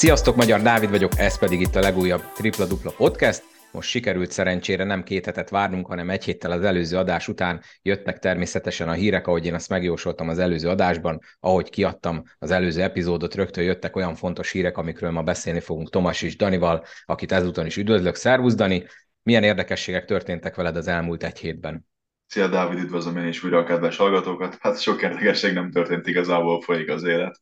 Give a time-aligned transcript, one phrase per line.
[0.00, 3.42] Sziasztok, Magyar Dávid vagyok, ez pedig itt a legújabb Tripla Dupla Podcast.
[3.72, 8.18] Most sikerült szerencsére nem két hetet várnunk, hanem egy héttel az előző adás után jöttek
[8.18, 13.34] természetesen a hírek, ahogy én azt megjósoltam az előző adásban, ahogy kiadtam az előző epizódot,
[13.34, 17.76] rögtön jöttek olyan fontos hírek, amikről ma beszélni fogunk Tomas és Danival, akit ezúton is
[17.76, 18.14] üdvözlök.
[18.14, 18.86] Szervusz Dani!
[19.22, 21.89] Milyen érdekességek történtek veled az elmúlt egy hétben?
[22.32, 24.56] Szia Dávid, üdvözlöm én is újra a kedves hallgatókat.
[24.60, 27.40] Hát sok érdekesség nem történt igazából, folyik az élet.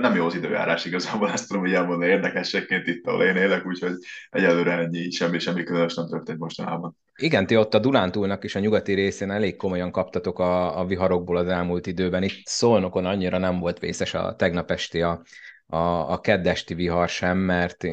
[0.00, 3.92] Nem jó az időjárás igazából, ezt tudom hogy elmondani érdekességként itt, ahol én élek, úgyhogy
[4.30, 6.96] egyelőre ennyi, semmi, semmi különös nem történt mostanában.
[7.16, 11.36] Igen, ti ott a Dunántúlnak is a nyugati részén elég komolyan kaptatok a, a viharokból
[11.36, 12.22] az elmúlt időben.
[12.22, 15.22] Itt Szolnokon annyira nem volt vészes a tegnap esti a,
[15.66, 17.84] a, a keddesti vihar sem, mert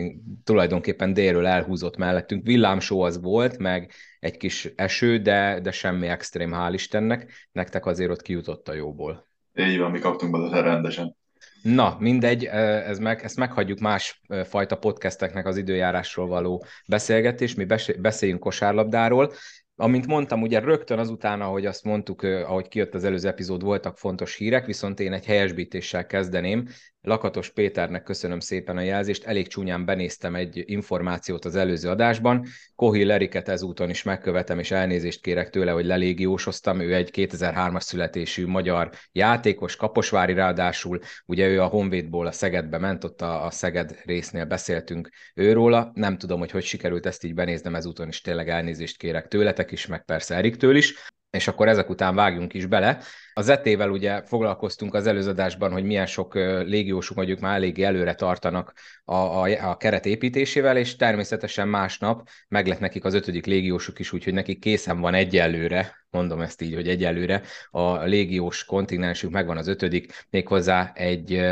[0.43, 2.45] tulajdonképpen délről elhúzott mellettünk.
[2.45, 3.91] Villámsó az volt, meg
[4.23, 7.31] egy kis eső, de, de semmi extrém, hál' Istennek.
[7.51, 9.27] Nektek azért ott kijutott a jóból.
[9.53, 11.15] Így van, mi kaptunk belőle rendesen.
[11.61, 17.65] Na, mindegy, ez meg, ezt meghagyjuk más fajta podcasteknek az időjárásról való beszélgetés, mi
[17.99, 19.31] beszéljünk kosárlabdáról.
[19.75, 24.35] Amint mondtam, ugye rögtön azután, ahogy azt mondtuk, ahogy kijött az előző epizód, voltak fontos
[24.35, 26.67] hírek, viszont én egy helyesbítéssel kezdeném.
[27.05, 32.45] Lakatos Péternek köszönöm szépen a jelzést, elég csúnyán benéztem egy információt az előző adásban.
[32.75, 36.79] Kohi Leriket ezúton is megkövetem, és elnézést kérek tőle, hogy lelégiósoztam.
[36.79, 40.99] Ő egy 2003-as születésű magyar játékos, kaposvári ráadásul.
[41.25, 45.91] Ugye ő a Honvédból a Szegedbe ment, ott a, a Szeged résznél beszéltünk őróla.
[45.93, 49.87] Nem tudom, hogy hogy sikerült ezt így benéznem, ezúton is tényleg elnézést kérek tőletek is,
[49.87, 50.95] meg persze Eriktől is
[51.37, 52.97] és akkor ezek után vágjunk is bele.
[53.33, 58.73] A zetével ugye foglalkoztunk az előzadásban, hogy milyen sok légiósuk mondjuk már eléggé előre tartanak
[59.05, 64.13] a, a, a keret építésével, és természetesen másnap meg lett nekik az ötödik légiósuk is,
[64.13, 69.67] úgyhogy nekik készen van egyelőre, mondom ezt így, hogy egyelőre, a légiós kontinensük megvan az
[69.67, 71.45] ötödik, méghozzá egy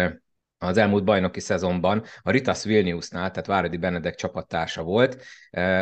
[0.63, 5.23] az elmúlt bajnoki szezonban a Ritas Vilniusnál, tehát Váradi Benedek csapattársa volt,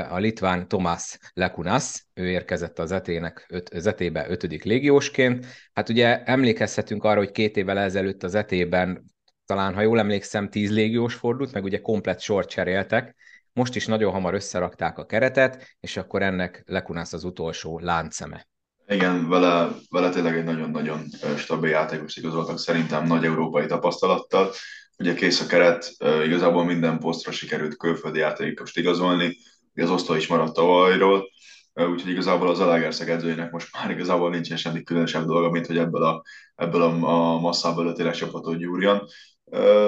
[0.09, 5.45] a litván Tomás Lekunas, ő érkezett az etének öt, zetébe ötödik légiósként.
[5.73, 9.05] Hát ugye emlékezhetünk arra, hogy két évvel ezelőtt az etében
[9.45, 13.15] talán, ha jól emlékszem, tíz légiós fordult, meg ugye komplet sort cseréltek,
[13.53, 18.47] most is nagyon hamar összerakták a keretet, és akkor ennek Lekunász az utolsó láncszeme.
[18.91, 21.03] Igen, vele, vele tényleg egy nagyon-nagyon
[21.37, 24.51] stabil játékos igazoltak, szerintem nagy európai tapasztalattal.
[24.97, 25.95] Ugye kész a keret,
[26.25, 29.37] igazából minden posztra sikerült külföldi játékost igazolni,
[29.75, 31.29] az osztó is maradt tavalyról,
[31.73, 36.03] úgyhogy igazából az Alagerszeg edzőjének most már igazából nincsen semmi különösebb dolga, mint hogy ebből
[36.03, 36.23] a,
[36.55, 39.07] ebből a, a masszából a tényleg csapatot gyúrjan.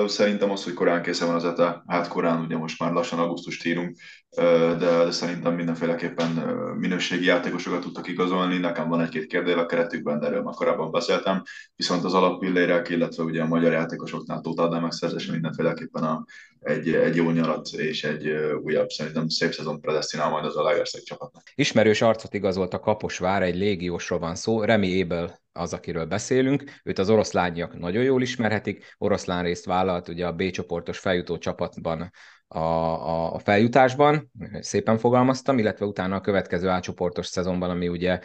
[0.06, 3.66] Szerintem az, hogy korán készen van az ETA, hát korán ugye most már lassan augusztust
[3.66, 3.97] írunk,
[4.36, 6.30] de, de szerintem mindenféleképpen
[6.78, 8.58] minőségi játékosokat tudtak igazolni.
[8.58, 11.44] Nekem van egy-két kérdél a keretükben, de erről már korábban beszéltem.
[11.75, 16.25] Viszont az alappillérek, illetve ugye a magyar játékosoknál Tóth Ádám megszerzése mindenféleképpen a,
[16.59, 18.28] egy, egy jó nyarat és egy
[18.62, 21.44] újabb, szerintem szép szezon predestinál majd az a Legerszeg csapatnak.
[21.56, 26.63] Ismerős arcot igazolt a Kaposvár, egy légiósról van szó, Remi Ébel az, akiről beszélünk.
[26.84, 28.96] Őt az oroszlányak nagyon jól ismerhetik.
[28.98, 32.12] Oroszlán részt vállalt ugye a B csoportos feljutó csapatban
[32.53, 38.19] a, a, a feljutásban, szépen fogalmaztam, illetve utána a következő átcsoportos szezonban, ami ugye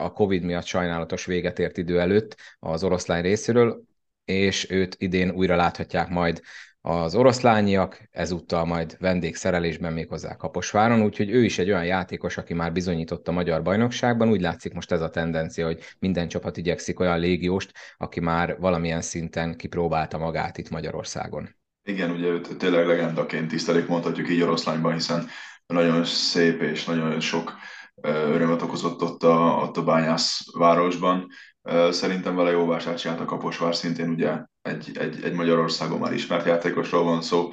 [0.00, 3.82] a Covid miatt sajnálatos véget ért idő előtt az oroszlány részéről,
[4.24, 6.40] és őt idén újra láthatják majd
[6.80, 12.72] az oroszlányiak, ezúttal majd vendégszerelésben méghozzá Kaposváron, úgyhogy ő is egy olyan játékos, aki már
[12.72, 14.28] bizonyított a magyar bajnokságban.
[14.28, 19.02] Úgy látszik most ez a tendencia, hogy minden csapat igyekszik olyan légióst, aki már valamilyen
[19.02, 21.57] szinten kipróbálta magát itt Magyarországon.
[21.88, 25.28] Igen, ugye őt tényleg legendaként tisztelik, mondhatjuk így oroszlányban, hiszen
[25.66, 27.52] nagyon szép és nagyon sok
[28.02, 31.26] örömet okozott ott a, ott a bányász városban.
[31.90, 36.46] Szerintem vele jó vásárt csinált a Kaposvár, szintén ugye egy, egy, egy Magyarországon már ismert
[36.46, 37.48] játékosról van szó.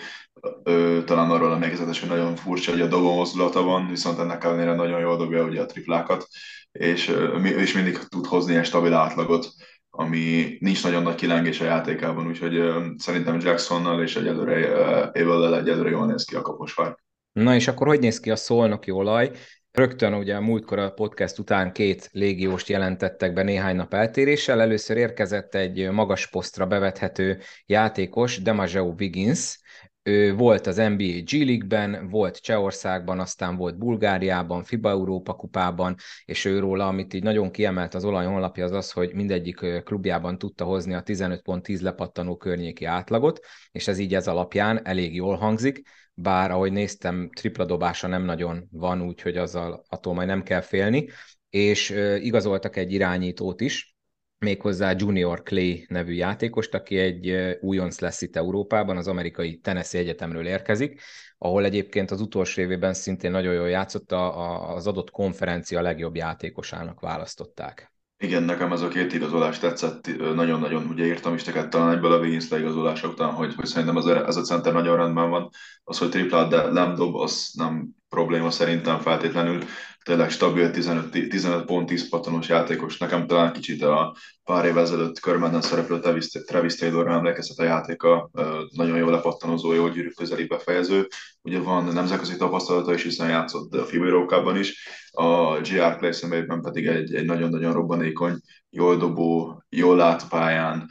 [0.63, 4.75] Ő, talán arról emlékezetes, hogy nagyon furcsa, hogy a dobó mozdulata van, viszont ennek ellenére
[4.75, 6.27] nagyon jól dobja ugye a triplákat,
[6.71, 9.47] és, és mindig tud hozni egy stabil átlagot
[9.95, 15.89] ami nincs nagyon nagy kilengés a játékában, úgyhogy uh, szerintem Jacksonnal és egyelőre Évellel egyelőre
[15.89, 16.97] jól néz ki a kaposvár.
[17.31, 19.31] Na és akkor hogy néz ki a szolnoki olaj?
[19.71, 24.61] Rögtön ugye a múltkor a podcast után két légióst jelentettek be néhány nap eltéréssel.
[24.61, 29.59] Először érkezett egy magas posztra bevethető játékos, Demajeu Wiggins,
[30.07, 36.45] ő volt az NBA G League-ben, volt Csehországban, aztán volt Bulgáriában, FIBA Európa kupában, és
[36.45, 40.93] őróla, amit így nagyon kiemelt az olaj honlapja, az az, hogy mindegyik klubjában tudta hozni
[40.93, 43.39] a 15.10 lepattanó környéki átlagot,
[43.71, 45.81] és ez így ez alapján elég jól hangzik,
[46.13, 51.09] bár ahogy néztem, tripla dobása nem nagyon van, úgyhogy azzal attól majd nem kell félni,
[51.49, 51.89] és
[52.21, 53.94] igazoltak egy irányítót is,
[54.39, 60.47] méghozzá Junior Clay nevű játékost, aki egy újonc lesz itt Európában, az amerikai Tennessee Egyetemről
[60.47, 61.01] érkezik,
[61.37, 67.93] ahol egyébként az utolsó évében szintén nagyon jól játszott, az adott konferencia legjobb játékosának választották.
[68.17, 72.19] Igen, nekem ez a két igazolás tetszett, nagyon-nagyon, ugye írtam is neked talán egyből a
[72.19, 75.49] Wiggins leigazolása után, hogy, hogy szerintem ez a, ez a center nagyon rendben van.
[75.83, 79.63] Az, hogy triplát, de nem dob, az nem probléma szerintem feltétlenül
[80.05, 82.97] tényleg stabil 15, 15 pont, 10 patonos játékos.
[82.97, 88.29] Nekem talán kicsit a pár év ezelőtt körmenden szereplő Travis, Travis Taylorra emlékezhet a játéka,
[88.69, 91.07] nagyon jól lepattanozó, jó gyűrű közeli befejező.
[91.41, 96.87] Ugye van nemzetközi tapasztalata is, hiszen játszott a FIBA is, a GR Play személyben pedig
[96.87, 100.89] egy, egy nagyon-nagyon robbanékony, jól dobó, jól lát pályán,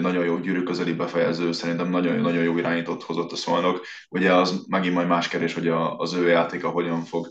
[0.00, 3.86] nagyon jó gyűrű közeli befejező, szerintem nagyon-nagyon jó irányított hozott a szolnok.
[4.08, 7.30] Ugye az megint majd más kérdés, hogy a, az ő játéka hogyan fog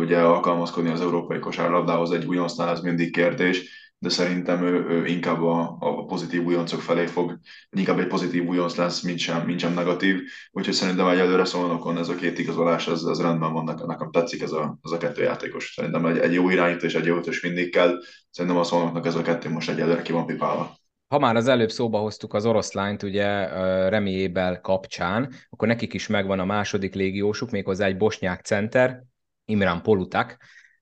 [0.00, 5.42] ugye alkalmazkodni az európai kosárlabdához, egy újoncnál ez mindig kérdés, de szerintem ő, ő inkább
[5.42, 7.38] a, a pozitív újoncok felé fog,
[7.70, 10.20] inkább egy pozitív újonc lesz, mint sem, mint sem negatív,
[10.50, 14.52] úgyhogy szerintem egyelőre szólnokon ez a két igazolás, ez, ez rendben van, nekem, tetszik ez
[14.52, 15.72] a, ez a kettő játékos.
[15.74, 17.98] Szerintem egy, egy jó irányító és egy jó ötös mindig kell,
[18.30, 20.78] szerintem a szolnoknak ez a kettő most egyelőre ki van pipálva.
[21.08, 23.46] Ha már az előbb szóba hoztuk az oroszlányt, ugye
[23.88, 29.02] Remi Ébel kapcsán, akkor nekik is megvan a második légiósuk, méghozzá egy bosnyák center,
[29.50, 30.36] Imran Polutak.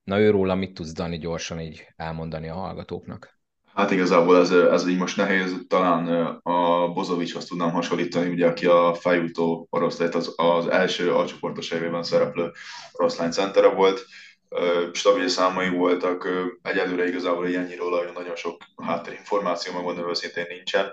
[0.05, 3.39] Na őróla mit tudsz, Dani, gyorsan így elmondani a hallgatóknak?
[3.75, 6.07] Hát igazából ez, ez így most nehéz, talán
[6.43, 12.03] a Bozovicshoz tudnám hasonlítani, ugye, aki a fejútó orosz lett, az, az első alcsoportos évében
[12.03, 12.53] szereplő
[12.93, 14.05] oroszlány centere volt,
[14.93, 16.29] stabil számai voltak,
[16.63, 20.93] egyelőre igazából ilyen róla nagyon sok háttérinformáció, megmondom őszintén nincsen,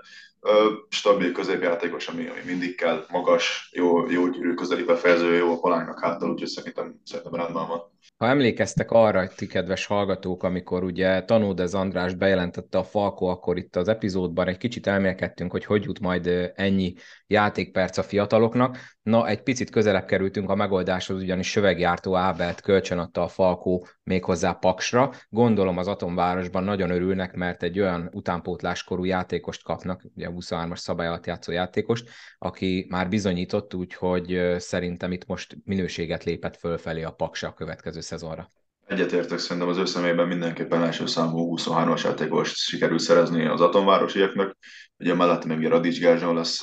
[0.88, 6.00] stabil középjátékos, ami, ami mindig kell, magas, jó, jó gyűrű közeli befejező, jó a palánynak
[6.00, 7.94] háttal, úgyhogy szerintem, szerintem rendben van.
[8.16, 13.76] Ha emlékeztek arra, ti kedves hallgatók, amikor ugye Tanódez András bejelentette a Falko, akkor itt
[13.76, 16.94] az epizódban egy kicsit elmélkedtünk, hogy hogy jut majd ennyi
[17.26, 18.78] játékperc a fiataloknak.
[19.06, 25.12] Na, egy picit közelebb kerültünk a megoldáshoz, ugyanis Sövegjártó Ábelt kölcsönadta a Falkó méghozzá Paksra.
[25.28, 31.06] Gondolom az Atomvárosban nagyon örülnek, mert egy olyan utánpótláskorú játékost kapnak, ugye a 23-as szabály
[31.06, 32.08] alatt játszó játékost,
[32.38, 38.52] aki már bizonyított, úgyhogy szerintem itt most minőséget lépett fölfelé a Paksa a következő szezonra.
[38.86, 44.56] Egyetértek, szerintem az ő személyben mindenképpen első számú 23-as játékost sikerült szerezni az atomvárosiaknak.
[44.98, 46.62] Ugye mellett még Radics Gerzsó lesz,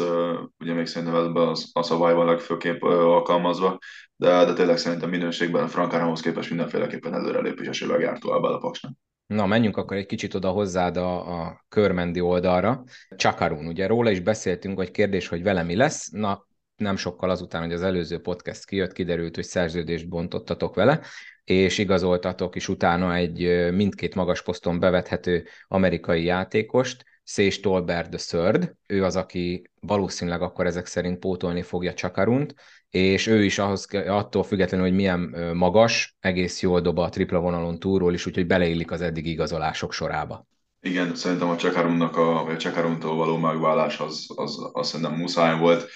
[0.60, 3.78] ugye még szerintem ebben a szabályban legfőképp alkalmazva,
[4.16, 8.92] de, de tényleg szerintem minőségben Frank Áramhoz képest mindenféleképpen előrelépés a süvegjártó ebben a paksnak.
[9.26, 12.84] Na, menjünk akkor egy kicsit oda hozzád a, a körmendi oldalra.
[13.16, 16.10] Csakarún, ugye róla is beszéltünk, hogy kérdés, hogy vele mi lesz.
[16.10, 21.02] Na, nem sokkal azután, hogy az előző podcast kijött, kiderült, hogy szerződést bontottatok vele,
[21.44, 29.04] és igazoltatok is utána egy mindkét magas poszton bevethető amerikai játékost, Szés Tolbert Third, ő
[29.04, 32.56] az, aki valószínűleg akkor ezek szerint pótolni fogja Csakarunt,
[32.90, 35.20] és ő is ahhoz, attól függetlenül, hogy milyen
[35.54, 40.48] magas, egész jól dob a tripla vonalon túról is, úgyhogy beleillik az eddig igazolások sorába.
[40.82, 45.90] Igen, szerintem a Csakarunnak a, a Csakaruntól való megválás az, az, az szerintem muszáj volt,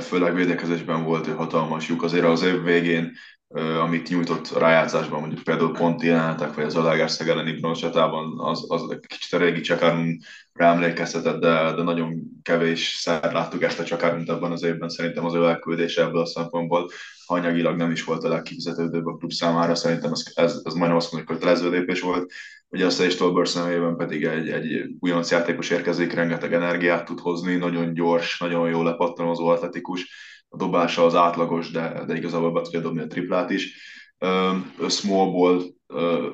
[0.00, 2.02] főleg védekezésben volt ő hatalmas lyuk.
[2.02, 3.12] Azért az év végén
[3.56, 9.32] amit nyújtott rájátszásban, mondjuk például pont jelenetek, vagy az Alegerszeg elleni bronzsatában, az, az kicsit
[9.32, 10.18] a régi Csakarun
[10.52, 15.34] emlékeztetett, de, de nagyon kevés szer láttuk ezt a Csakarunt ebben az évben, szerintem az
[15.34, 16.90] ő elküldése ebből a szempontból
[17.26, 21.12] anyagilag nem is volt a legkifizetődőbb a klub számára, szerintem ez, ez, ez majdnem azt
[21.12, 22.32] mondjuk, hogy kötelező lépés volt.
[22.68, 27.56] Ugye a Sage Tolbert személyében pedig egy, egy újonc játékos érkezik, rengeteg energiát tud hozni,
[27.56, 30.10] nagyon gyors, nagyon jó lepattanozó, atletikus,
[30.48, 33.96] a dobása az átlagos, de, de igazából be tudja dobni a triplát is.
[34.20, 34.88] Uh,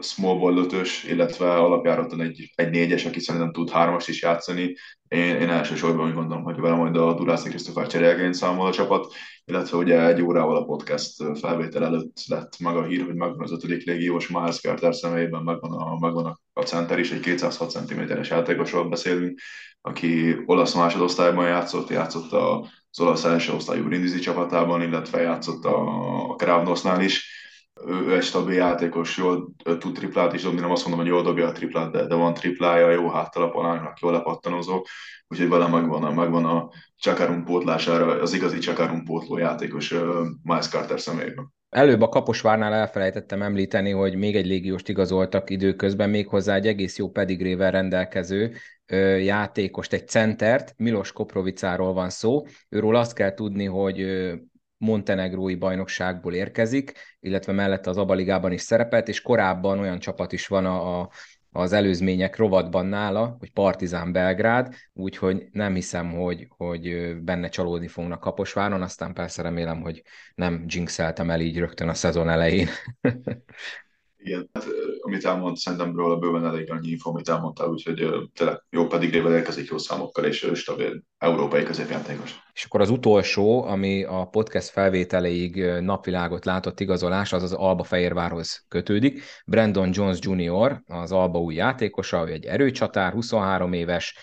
[0.00, 4.74] small ball, ötös, illetve alapjáraton egy, egy négyes, aki szerintem tud hármast is játszani.
[5.08, 9.12] Én, én elsősorban úgy gondolom, hogy vele majd a Durászi Christopher cserélgein számol a csapat,
[9.44, 13.52] illetve ugye egy órával a podcast felvétel előtt lett meg a hír, hogy megvan az
[13.52, 18.30] ötödik légiós Miles Carter személyében, megvan a, megvan a, a center is, egy 206 cm-es
[18.30, 19.40] játékosról beszélünk,
[19.80, 26.34] aki olasz másodosztályban játszott, játszott a az olasz első osztályú Brindisi csapatában, illetve játszott a,
[26.36, 27.32] Kravnosnál is.
[27.86, 31.46] Ő, egy stabil játékos, jól tud triplát is dobni, nem azt mondom, hogy jól dobja
[31.46, 34.86] a triplát, de, de van triplája, jó háttal a palánynak, jól lepattanozó,
[35.28, 39.94] úgyhogy vele megvan a, megvan a Csakarun pótlására, az igazi Csakarun pótló játékos
[40.42, 41.52] Miles Carter személyében.
[41.74, 47.10] Előbb a Kaposvárnál elfelejtettem említeni, hogy még egy légióst igazoltak időközben, méghozzá egy egész jó
[47.10, 48.54] pedigrével rendelkező
[48.86, 52.42] ö, játékost, egy centert, Milos Koprovicáról van szó.
[52.68, 54.34] Őről azt kell tudni, hogy ö,
[54.76, 60.66] montenegrói bajnokságból érkezik, illetve mellette az Abaligában is szerepelt, és korábban olyan csapat is van
[60.66, 61.10] a, a
[61.56, 68.20] az előzmények rovatban nála, hogy Partizán Belgrád, úgyhogy nem hiszem, hogy, hogy benne csalódni fognak
[68.20, 70.02] Kaposváron, aztán persze remélem, hogy
[70.34, 72.68] nem jinxeltem el így rögtön a szezon elején.
[74.26, 74.66] Igen, hát,
[75.00, 77.94] amit elmond, szerintem róla bőven elég annyi info, amit elmondtál, úgyhogy
[78.34, 82.42] tényleg jó rével érkezik jó számokkal, és stabil európai középjátékos.
[82.52, 88.64] És akkor az utolsó, ami a podcast felvételeig napvilágot látott igazolás, az az Alba Fehérvárhoz
[88.68, 89.22] kötődik.
[89.46, 94.16] Brandon Jones Jr., az Alba új játékosa, ő egy erőcsatár, 23 éves,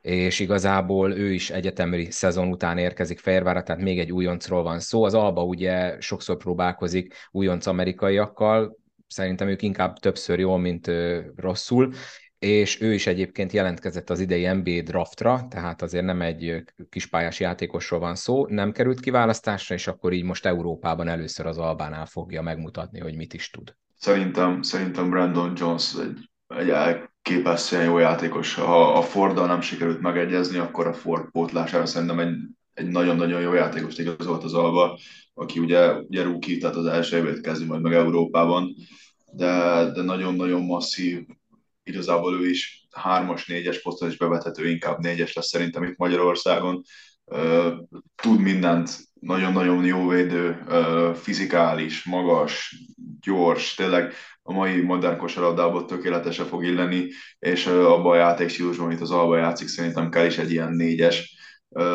[0.00, 5.04] és igazából ő is egyetemi szezon után érkezik Fehérvárra, tehát még egy újoncról van szó.
[5.04, 8.82] Az Alba ugye sokszor próbálkozik újonc amerikaiakkal,
[9.14, 10.90] szerintem ők inkább többször jól, mint
[11.36, 11.92] rosszul,
[12.38, 18.00] és ő is egyébként jelentkezett az idei NBA draftra, tehát azért nem egy kispályás játékosról
[18.00, 23.00] van szó, nem került kiválasztásra, és akkor így most Európában először az Albánál fogja megmutatni,
[23.00, 23.74] hogy mit is tud.
[23.98, 28.54] Szerintem, szerintem Brandon Jones egy, egy elképesztően jó játékos.
[28.54, 32.36] Ha a Forddal nem sikerült megegyezni, akkor a Ford pótlására szerintem egy,
[32.74, 34.98] egy nagyon-nagyon jó játékos igazolt az Alba,
[35.34, 38.74] aki ugye, ugye rúki, tehát az első évét kezdi majd meg Európában
[39.36, 41.26] de, de nagyon-nagyon masszív,
[41.82, 46.82] igazából ő is hármas, négyes poszton is bevethető, inkább négyes lesz szerintem itt Magyarországon.
[48.22, 50.64] Tud mindent, nagyon-nagyon jó védő,
[51.14, 52.76] fizikális, magas,
[53.20, 54.12] gyors, tényleg
[54.42, 59.68] a mai modern kosarabdából tökéletesen fog illeni, és abban a játékstílusban, amit az Alba játszik,
[59.68, 61.36] szerintem kell is egy ilyen négyes.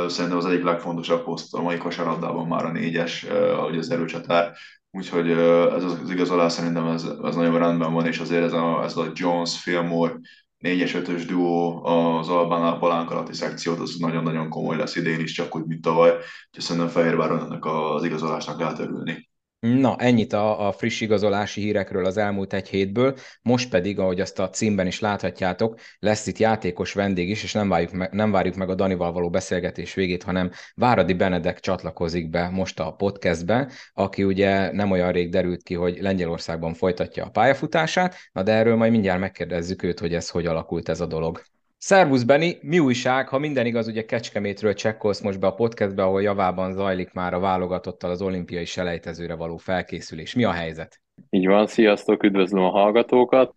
[0.08, 4.51] Szerintem az egyik legfontosabb poszt a mai kosarabdában már a négyes, ahogy az erőcsatár.
[4.91, 8.98] Úgyhogy ez az igazolás szerintem ez, ez nagyon rendben van, és azért ez a, ez
[8.98, 10.19] a Jones, Fillmore,
[10.60, 15.55] 4-es, 5-ös duó az Albán palánk alatti szekciót, az nagyon-nagyon komoly lesz idén is, csak
[15.55, 16.10] úgy, mint tavaly.
[16.10, 19.29] Úgyhogy szerintem Fehérváron ennek az igazolásnak lehet örülni.
[19.60, 24.39] Na, ennyit a, a friss igazolási hírekről az elmúlt egy hétből, most pedig, ahogy azt
[24.39, 28.56] a címben is láthatjátok, lesz itt játékos vendég is, és nem várjuk meg, nem várjuk
[28.56, 34.24] meg a Danival való beszélgetés végét, hanem Váradi Benedek csatlakozik be most a podcastbe, aki
[34.24, 38.92] ugye nem olyan rég derült ki, hogy Lengyelországban folytatja a pályafutását, na de erről majd
[38.92, 41.42] mindjárt megkérdezzük őt, hogy ez hogy alakult ez a dolog.
[41.81, 42.57] Szervusz, Beni!
[42.62, 43.27] Mi újság?
[43.27, 47.39] Ha minden igaz, ugye Kecskemétről csekkolsz most be a podcastbe, ahol javában zajlik már a
[47.39, 50.33] válogatottal az olimpiai selejtezőre való felkészülés.
[50.33, 51.01] Mi a helyzet?
[51.29, 53.55] Így van, sziasztok, üdvözlöm a hallgatókat!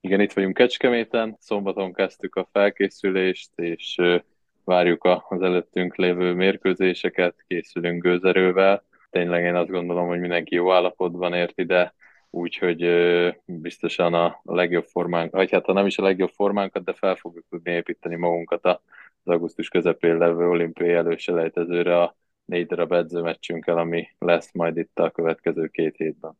[0.00, 4.00] Igen, itt vagyunk Kecskeméten, szombaton kezdtük a felkészülést, és
[4.64, 8.84] várjuk az előttünk lévő mérkőzéseket, készülünk gőzerővel.
[9.10, 11.94] Tényleg én azt gondolom, hogy mindenki jó állapotban ért ide,
[12.30, 12.88] úgyhogy
[13.44, 17.44] biztosan a legjobb formánk, vagy hát ha nem is a legjobb formánkat, de fel fogjuk
[17.50, 18.78] tudni építeni magunkat az
[19.22, 25.66] augusztus közepén levő olimpiai előselejtezőre a négy darab edzőmeccsünkkel, ami lesz majd itt a következő
[25.66, 26.38] két hétben.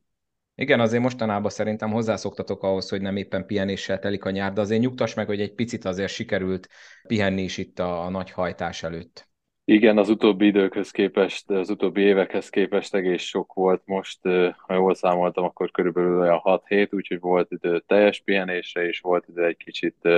[0.54, 4.80] Igen, azért mostanában szerintem hozzászoktatok ahhoz, hogy nem éppen pihenéssel telik a nyár, de azért
[4.80, 6.68] nyugtass meg, hogy egy picit azért sikerült
[7.07, 9.27] pihenni is itt a, a nagy hajtás előtt.
[9.70, 14.18] Igen, az utóbbi időkhöz képest, az utóbbi évekhez képest egész sok volt most,
[14.56, 19.28] ha jól számoltam, akkor körülbelül olyan 6 hét, úgyhogy volt idő teljes pihenésre, és volt
[19.28, 20.08] idő egy kicsit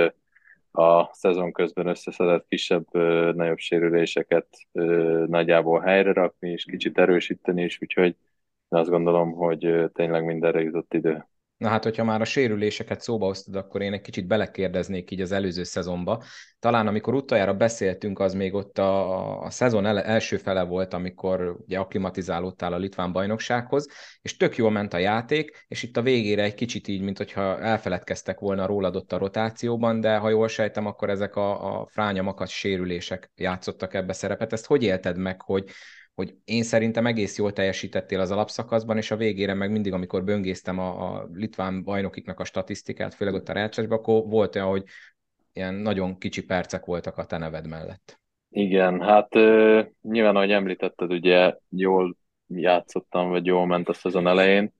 [0.71, 2.93] a szezon közben összeszedett kisebb,
[3.35, 4.47] nagyobb sérüléseket
[5.27, 8.15] nagyjából helyre rakni, és kicsit erősíteni is, úgyhogy
[8.69, 11.25] azt gondolom, hogy tényleg mindenre jutott idő.
[11.61, 15.31] Na hát, hogyha már a sérüléseket szóba hoztad, akkor én egy kicsit belekérdeznék így az
[15.31, 16.23] előző szezonba.
[16.59, 21.55] Talán amikor utoljára beszéltünk, az még ott a, a szezon ele, első fele volt, amikor
[21.59, 23.87] ugye aklimatizálódtál a litván bajnoksághoz,
[24.21, 27.59] és tök jól ment a játék, és itt a végére egy kicsit így, mint hogyha
[27.59, 32.47] elfeledkeztek volna rólad ott a rotációban, de ha jól sejtem, akkor ezek a, a frányamakat
[32.47, 34.53] sérülések játszottak ebbe szerepet.
[34.53, 35.69] Ezt hogy élted meg, hogy
[36.21, 40.79] hogy én szerintem egész jól teljesítettél az alapszakaszban, és a végére meg mindig, amikor böngésztem
[40.79, 44.83] a, a litván bajnokiknak a statisztikát, főleg ott a rácsásban, akkor volt olyan, hogy
[45.53, 48.19] ilyen nagyon kicsi percek voltak a te neved mellett.
[48.49, 54.73] Igen, hát uh, nyilván, ahogy említetted, ugye jól játszottam, vagy jól ment a szezon elején,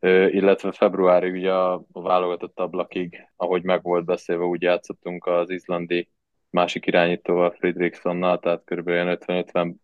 [0.00, 5.50] uh, illetve februárig ugye a, a válogatott ablakig, ahogy meg volt beszélve, úgy játszottunk az
[5.50, 6.08] izlandi
[6.50, 8.88] másik irányítóval, Friedrichsonnal, tehát kb.
[8.88, 9.74] 50-50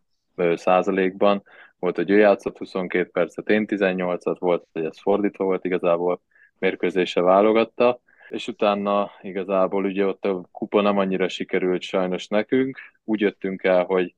[0.57, 1.43] százalékban.
[1.79, 6.21] Volt, hogy ő játszott 22 percet, én 18-at, volt, hogy ez fordítva volt igazából,
[6.59, 12.79] mérkőzése válogatta, és utána igazából ugye ott a kupa nem annyira sikerült sajnos nekünk.
[13.05, 14.15] Úgy jöttünk el, hogy,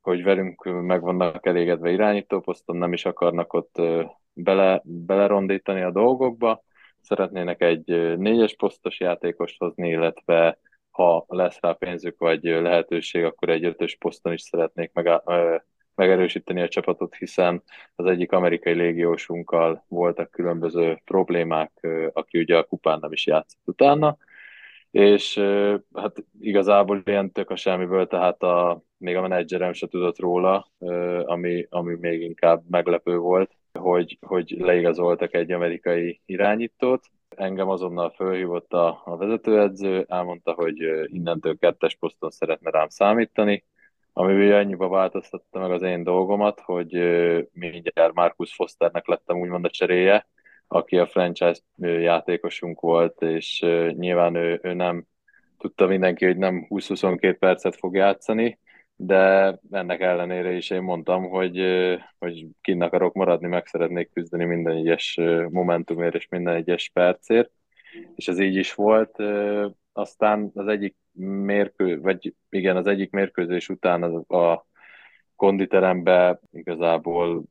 [0.00, 3.80] hogy velünk meg vannak elégedve irányítóposzton, nem is akarnak ott
[4.32, 6.62] bele, belerondítani a dolgokba.
[7.00, 10.58] Szeretnének egy négyes posztos játékost hozni, illetve
[10.92, 15.22] ha lesz rá pénzük vagy lehetőség, akkor egy ötös poszton is szeretnék meg,
[15.94, 17.62] megerősíteni a csapatot, hiszen
[17.94, 24.16] az egyik amerikai légiósunkkal voltak különböző problémák, aki ugye a kupán nem is játszott utána,
[24.90, 25.38] és
[25.94, 30.70] hát igazából ilyen tök a semmiből, tehát a, még a menedzserem se tudott róla,
[31.24, 37.04] ami, ami még inkább meglepő volt, hogy, hogy leigazoltak egy amerikai irányítót.
[37.36, 43.64] Engem azonnal fölhívott a, a vezetőedző, elmondta, hogy innentől kettes poszton szeretne rám számítani,
[44.12, 46.92] ami annyiba változtatta meg az én dolgomat, hogy
[47.52, 50.26] mindjárt Marcus Fosternek lettem úgymond a cseréje,
[50.68, 55.06] aki a franchise játékosunk volt, és nyilván ő, ő nem
[55.58, 58.58] tudta mindenki, hogy nem 20-22 percet fog játszani,
[58.96, 61.58] de ennek ellenére is én mondtam, hogy,
[62.18, 65.18] hogy kinn akarok maradni, meg szeretnék küzdeni minden egyes
[65.50, 67.50] momentumért és minden egyes percért,
[68.14, 69.16] és ez így is volt.
[69.92, 70.96] Aztán az egyik
[71.44, 74.66] mérkő, vagy igen, az egyik mérkőzés után a, a
[75.36, 77.44] konditerembe igazából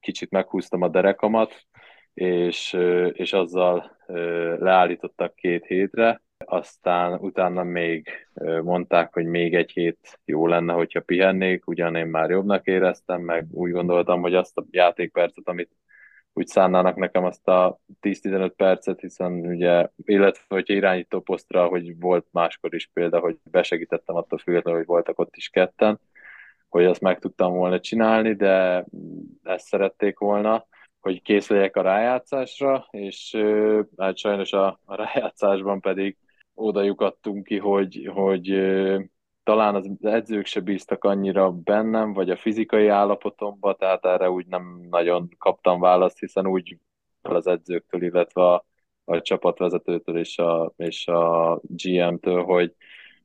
[0.00, 1.66] kicsit meghúztam a derekamat,
[2.14, 2.78] és,
[3.12, 3.96] és azzal
[4.58, 8.08] leállítottak két hétre, aztán utána még
[8.62, 13.46] mondták, hogy még egy hét jó lenne, hogyha pihennék, ugyan én már jobbnak éreztem, meg
[13.50, 15.70] úgy gondoltam, hogy azt a játékpercet, amit
[16.32, 22.26] úgy szánnának nekem azt a 10-15 percet, hiszen ugye, illetve hogyha irányító posztra, hogy volt
[22.30, 26.00] máskor is példa, hogy besegítettem attól függetlenül, hogy voltak ott is ketten,
[26.68, 28.84] hogy azt meg tudtam volna csinálni, de
[29.42, 30.66] ezt szerették volna,
[31.00, 33.36] hogy kész legyek a rájátszásra, és
[33.96, 36.16] hát sajnos a, a rájátszásban pedig
[36.54, 38.48] oda lyukadtunk ki, hogy, hogy
[39.42, 44.86] talán az edzők se bíztak annyira bennem, vagy a fizikai állapotomba, tehát erre úgy nem
[44.90, 46.78] nagyon kaptam választ, hiszen úgy
[47.22, 48.64] az edzőktől, illetve a,
[49.04, 52.74] a csapatvezetőtől és a, és a GM-től, hogy,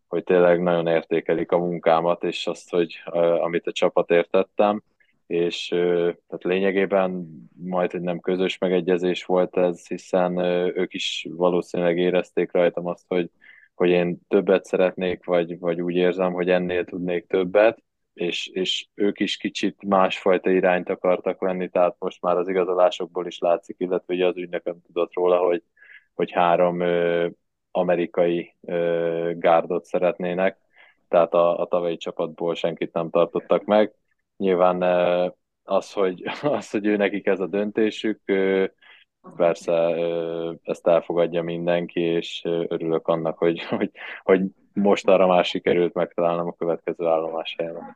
[0.07, 3.01] hogy tényleg nagyon értékelik a munkámat, és azt, hogy
[3.41, 4.83] amit a csapat értettem,
[5.27, 7.27] és tehát lényegében
[7.63, 10.37] majd, hogy nem közös megegyezés volt ez, hiszen
[10.77, 13.29] ők is valószínűleg érezték rajtam azt, hogy,
[13.75, 19.19] hogy én többet szeretnék, vagy, vagy úgy érzem, hogy ennél tudnék többet, és, és ők
[19.19, 24.25] is kicsit másfajta irányt akartak venni, tehát most már az igazolásokból is látszik, illetve ugye
[24.25, 25.63] az ügynököm tudott róla, hogy,
[26.13, 27.27] hogy három ö,
[27.71, 30.57] amerikai ö, gárdot szeretnének,
[31.07, 33.93] tehát a, a tavalyi csapatból senkit nem tartottak meg.
[34.37, 34.81] Nyilván
[35.63, 38.21] az, hogy, az, hogy ő nekik ez a döntésük,
[39.35, 39.73] persze
[40.63, 43.91] ezt elfogadja mindenki, és örülök annak, hogy, hogy,
[44.23, 44.41] hogy
[44.73, 47.95] most arra már sikerült megtalálnom a következő állomás helyen.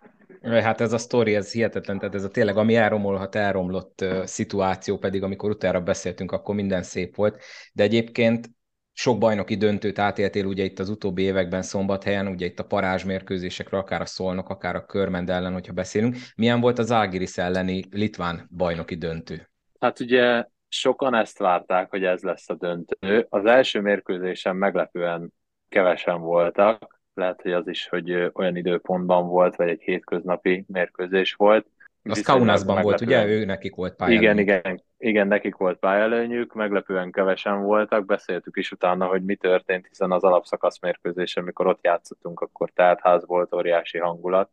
[0.64, 4.98] Hát ez a sztori, ez hihetetlen, tehát ez a tényleg, ami elromolhat, elromlott uh, szituáció,
[4.98, 7.42] pedig amikor utána beszéltünk, akkor minden szép volt,
[7.74, 8.50] de egyébként
[8.94, 14.02] sok bajnoki döntőt átéltél ugye itt az utóbbi években szombathelyen, ugye itt a parázsmérkőzésekről, akár
[14.02, 16.16] a Szolnok, akár a Körmend ellen, hogyha beszélünk.
[16.36, 19.50] Milyen volt az Ágiris elleni litván bajnoki döntő?
[19.80, 23.26] Hát ugye sokan ezt várták, hogy ez lesz a döntő.
[23.30, 25.34] Az első mérkőzésen meglepően
[25.70, 31.68] kevesen voltak, lehet, hogy az is, hogy olyan időpontban volt, vagy egy hétköznapi mérkőzés volt.
[32.04, 33.28] Az Kaunasban volt, ugye?
[33.28, 34.40] Ő nekik volt pályelőnyük.
[34.40, 39.88] Igen, igen, igen, nekik volt pályelőnyük, meglepően kevesen voltak, beszéltük is utána, hogy mi történt,
[39.88, 44.50] hiszen az alapszakasz mérkőzésen, amikor ott játszottunk, akkor teltház volt, óriási hangulat.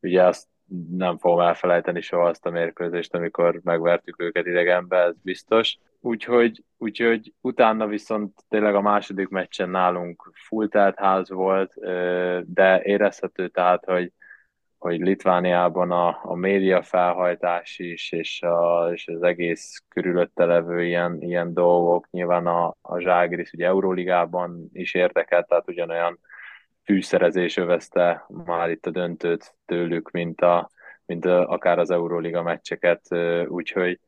[0.00, 0.46] Ugye azt
[0.90, 5.78] nem fogom elfelejteni soha azt a mérkőzést, amikor megvertük őket idegenbe, ez biztos.
[6.00, 11.74] Úgyhogy, úgyhogy utána viszont tényleg a második meccsen nálunk full ház volt,
[12.46, 14.12] de érezhető tehát, hogy,
[14.80, 21.22] hogy Litvániában a, a média felhajtás is, és, a, és az egész körülötte levő ilyen,
[21.22, 26.18] ilyen dolgok, nyilván a, a Zságris ugye Euróligában is érdekelt, tehát ugyanolyan
[26.84, 30.70] fűszerezés övezte már itt a döntőt tőlük, mint, a,
[31.06, 33.02] mint a, akár az Euróliga meccseket,
[33.48, 34.00] úgyhogy,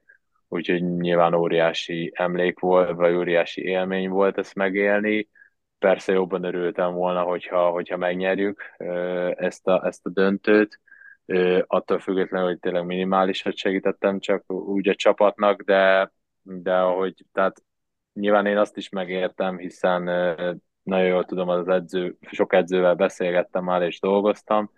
[0.49, 5.29] úgyhogy nyilván óriási emlék volt, vagy óriási élmény volt ezt megélni.
[5.83, 8.63] Persze jobban örültem volna, hogyha, hogyha megnyerjük
[9.37, 10.81] ezt a, ezt a döntőt,
[11.67, 17.63] attól függetlenül, hogy tényleg minimálisat segítettem csak úgy a csapatnak, de, de ahogy, tehát
[18.13, 20.03] nyilván én azt is megértem, hiszen
[20.83, 24.71] nagyon jól tudom, az edző, sok edzővel beszélgettem már és dolgoztam,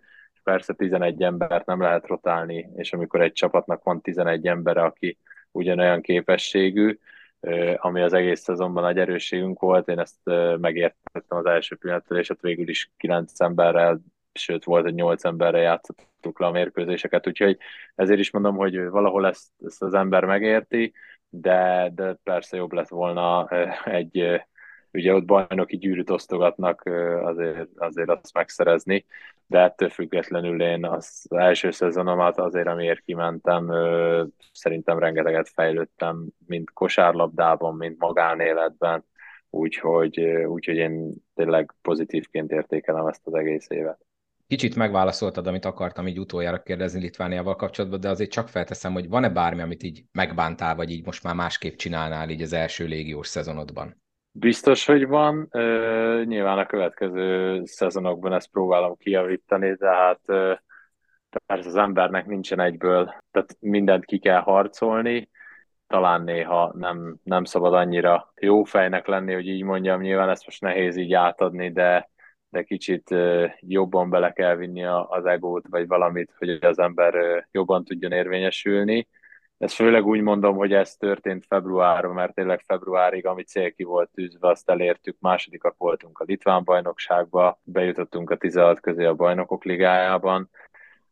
[0.43, 5.19] persze 11 embert nem lehet rotálni, és amikor egy csapatnak van 11 embere, aki
[5.51, 6.99] ugyanolyan képességű,
[7.77, 10.19] ami az egész szezonban nagy erősségünk volt, én ezt
[10.61, 14.01] megértettem az első pillanattól, és ott végül is 9 emberrel,
[14.33, 17.59] sőt volt, hogy 8 emberre játszottuk le a mérkőzéseket, úgyhogy
[17.95, 20.93] ezért is mondom, hogy valahol ezt, ezt az ember megérti,
[21.29, 23.49] de, de persze jobb lett volna
[23.85, 24.43] egy
[24.95, 26.83] ugye ott bajnoki gyűrűt osztogatnak
[27.23, 29.05] azért, azért azt megszerezni,
[29.47, 33.73] de ettől függetlenül én az első szezonomat azért, amiért kimentem,
[34.53, 39.05] szerintem rengeteget fejlődtem, mint kosárlabdában, mint magánéletben,
[39.51, 43.99] úgyhogy, úgyhogy én tényleg pozitívként értékelem ezt az egész évet.
[44.47, 49.29] Kicsit megválaszoltad, amit akartam így utoljára kérdezni Litvániával kapcsolatban, de azért csak felteszem, hogy van-e
[49.29, 54.03] bármi, amit így megbántál, vagy így most már másképp csinálnál így az első légiós szezonodban?
[54.37, 55.49] Biztos, hogy van.
[56.25, 60.21] nyilván a következő szezonokban ezt próbálom kijavítani, de hát
[61.47, 65.31] persze az embernek nincsen egyből, tehát mindent ki kell harcolni,
[65.87, 70.61] talán néha nem, nem szabad annyira jó fejnek lenni, hogy így mondjam, nyilván ezt most
[70.61, 72.11] nehéz így átadni, de,
[72.49, 73.15] de kicsit
[73.61, 77.15] jobban bele kell vinni az egót, vagy valamit, hogy az ember
[77.51, 79.09] jobban tudjon érvényesülni.
[79.65, 84.11] Ezt főleg úgy mondom, hogy ez történt februárban, mert tényleg februárig, ami cél ki volt
[84.11, 90.51] tűzve, azt elértük, másodikak voltunk a Litván bajnokságba, bejutottunk a 16 közé a bajnokok ligájában.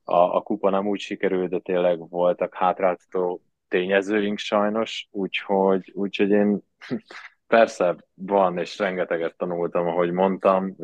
[0.05, 6.59] A, a kupa nem úgy sikerült, de tényleg voltak hátráltató tényezőink sajnos, úgyhogy, úgyhogy én
[7.47, 10.77] persze van, és rengeteget tanultam, ahogy mondtam,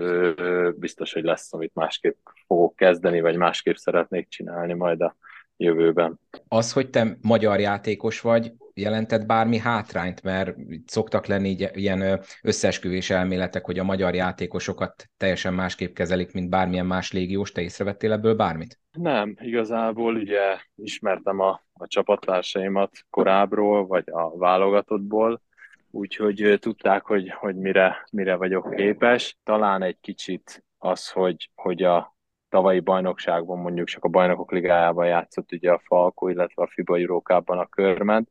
[0.76, 5.16] biztos, hogy lesz, amit másképp fogok kezdeni, vagy másképp szeretnék csinálni majd a
[5.59, 6.21] jövőben.
[6.49, 13.64] Az, hogy te magyar játékos vagy, jelentett bármi hátrányt, mert szoktak lenni ilyen összeesküvés elméletek,
[13.64, 17.53] hogy a magyar játékosokat teljesen másképp kezelik, mint bármilyen más légiós.
[17.53, 18.79] Te észrevettél ebből bármit?
[18.92, 25.42] Nem, igazából ugye ismertem a, a csapattársaimat korábbról, vagy a válogatottból,
[25.90, 29.38] úgyhogy tudták, hogy, hogy mire, mire vagyok képes.
[29.44, 32.16] Talán egy kicsit az, hogy, hogy a
[32.48, 37.58] tavalyi bajnokságban mondjuk csak a bajnokok ligájában játszott ugye a Falko, illetve a FIBA Eurókában
[37.58, 38.24] a körmed,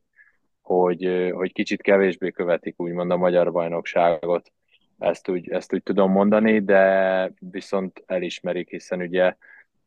[0.62, 4.52] hogy, hogy kicsit kevésbé követik úgymond a magyar bajnokságot.
[4.98, 9.36] Ezt úgy, ezt úgy tudom mondani, de viszont elismerik, hiszen ugye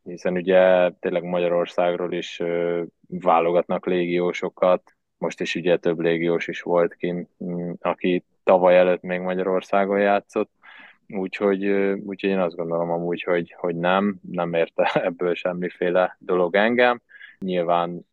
[0.02, 2.42] hiszen ugye tényleg Magyarországról is
[3.08, 7.28] válogatnak légiósokat, most is ugye több légiós is volt kint,
[7.80, 10.50] aki tavaly előtt még Magyarországon játszott,
[11.12, 11.66] úgyhogy,
[12.04, 17.00] úgyhogy én azt gondolom amúgy, hogy, hogy nem, nem érte ebből semmiféle dolog engem.
[17.38, 18.08] Nyilván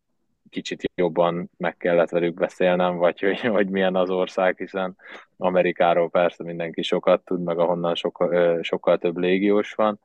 [0.50, 4.96] kicsit jobban meg kellett velük beszélnem, vagy hogy, hogy milyen az ország, hiszen
[5.36, 10.00] Amerikáról persze mindenki sokat tud, meg ahonnan sokkal, sokkal több légiós van,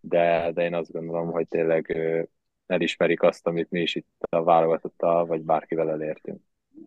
[0.00, 1.96] de, de én azt gondolom, hogy tényleg
[2.66, 6.40] elismerik azt, amit mi is itt a válogatottal, vagy bárkivel elértünk.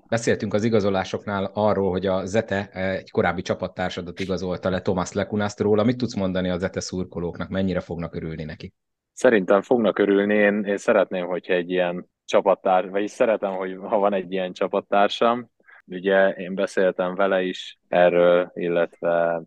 [0.10, 5.84] Beszéltünk az igazolásoknál arról, hogy a Zete egy korábbi csapattársadat igazolta le Thomas Lekunaszt róla.
[5.84, 7.50] Mit tudsz mondani a Zete szurkolóknak?
[7.50, 8.74] Mennyire fognak örülni neki?
[9.14, 10.34] Szerintem fognak örülni.
[10.36, 15.50] Én, én szeretném, hogyha egy ilyen csapattárs, vagyis szeretem, hogy ha van egy ilyen csapattársam.
[15.86, 19.42] Ugye én beszéltem vele is erről, illetve...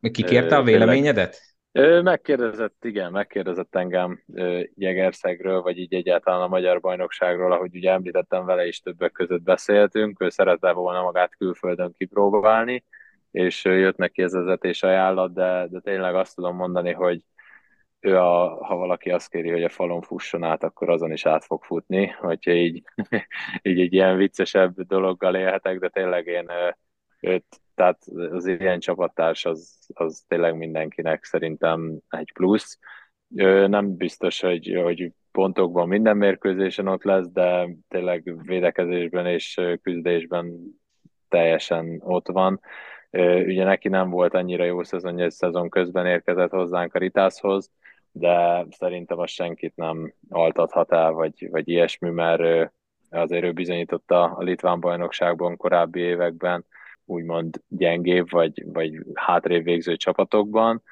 [0.00, 1.47] Kikérte a véleményedet?
[2.02, 4.22] Megkérdezett, igen, megkérdezett engem
[4.74, 10.22] Jegerszegről, vagy így egyáltalán a magyar bajnokságról, ahogy ugye említettem vele is többek között beszéltünk,
[10.22, 12.84] ő szerette volna magát külföldön kipróbálni,
[13.30, 17.24] és jött neki ez az etés ajánlat, de, de tényleg azt tudom mondani, hogy
[18.00, 21.44] ő a, ha valaki azt kéri, hogy a falon fusson át, akkor azon is át
[21.44, 22.82] fog futni, hogyha így,
[23.62, 26.50] így egy ilyen viccesebb dologgal élhetek, de tényleg én
[27.20, 27.44] őt
[27.78, 32.78] tehát az ilyen csapattárs az, az tényleg mindenkinek szerintem egy plusz.
[33.66, 40.58] Nem biztos, hogy, hogy pontokban minden mérkőzésen ott lesz, de tényleg védekezésben és küzdésben
[41.28, 42.60] teljesen ott van.
[43.46, 47.70] Ugye neki nem volt annyira jó szezonja, hogy szezon közben érkezett hozzánk a Ritászhoz,
[48.12, 52.72] de szerintem az senkit nem altathat el, vagy, vagy ilyesmi, mert
[53.10, 56.66] azért ő bizonyította a Litván bajnokságban korábbi években,
[57.08, 60.82] úgymond gyengébb vagy, vagy hátrébb végző csapatokban.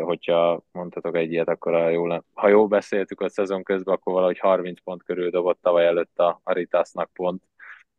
[0.00, 4.38] Hogyha mondhatok egy ilyet, akkor a jól, ha jól beszéltük a szezon közben, akkor valahogy
[4.38, 7.42] 30 pont körül dobott tavaly előtt a Aritasnak pont,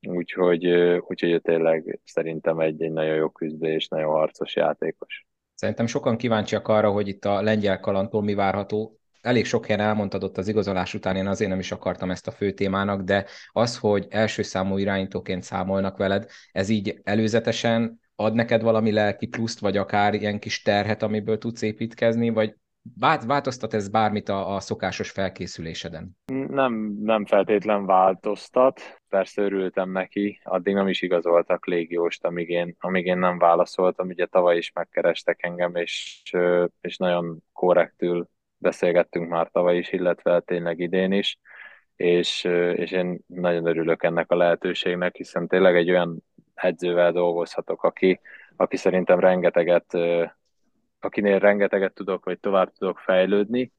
[0.07, 0.67] úgyhogy,
[1.07, 5.25] úgyhogy tényleg szerintem egy, egy nagyon jó küzdő nagyon harcos játékos.
[5.53, 10.23] Szerintem sokan kíváncsiak arra, hogy itt a lengyel kalantól mi várható elég sok helyen elmondtad
[10.23, 13.77] ott az igazolás után, én azért nem is akartam ezt a fő témának, de az,
[13.77, 19.77] hogy első számú irányítóként számolnak veled, ez így előzetesen ad neked valami lelki pluszt, vagy
[19.77, 22.55] akár ilyen kis terhet, amiből tudsz építkezni, vagy
[23.27, 26.17] változtat ez bármit a, a szokásos felkészüléseden?
[26.47, 28.81] Nem, nem feltétlen változtat.
[29.09, 34.07] Persze örültem neki, addig nem is igazoltak légióst, amíg én, amíg én nem válaszoltam.
[34.07, 36.21] Ugye tavaly is megkerestek engem, és,
[36.81, 41.39] és nagyon korrektül beszélgettünk már tavaly is, illetve tényleg idén is,
[41.95, 42.43] és,
[42.73, 48.19] és én nagyon örülök ennek a lehetőségnek, hiszen tényleg egy olyan edzővel dolgozhatok, aki,
[48.55, 49.97] aki szerintem rengeteget,
[50.99, 53.71] akinél rengeteget tudok, vagy tovább tudok fejlődni,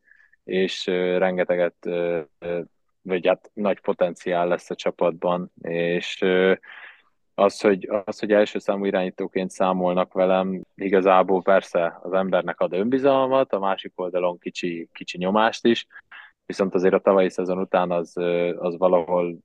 [0.45, 0.87] és
[1.17, 1.89] rengeteget,
[3.03, 6.25] vagy hát nagy potenciál lesz a csapatban, és
[7.39, 13.53] az, hogy, az, hogy első számú irányítóként számolnak velem, igazából persze az embernek ad önbizalmat,
[13.53, 15.87] a másik oldalon kicsi, kicsi nyomást is,
[16.47, 18.17] viszont azért a tavalyi szezon után az,
[18.59, 19.39] az valahol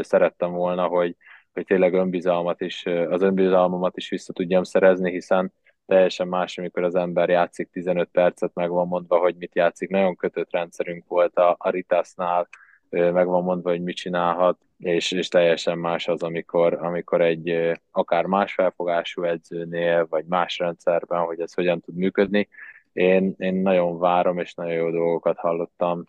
[0.00, 1.16] szerettem volna, hogy,
[1.52, 5.52] hogy tényleg önbizalmat is, az önbizalmamat is vissza tudjam szerezni, hiszen
[5.86, 9.88] teljesen más, amikor az ember játszik 15 percet, meg van mondva, hogy mit játszik.
[9.88, 12.48] Nagyon kötött rendszerünk volt a, a Ritasnál,
[12.88, 18.24] meg van mondva, hogy mit csinálhat, és, és teljesen más az, amikor, amikor egy akár
[18.24, 22.48] más felfogású edzőnél, vagy más rendszerben, hogy ez hogyan tud működni.
[22.92, 26.04] Én, én nagyon várom, és nagyon jó dolgokat hallottam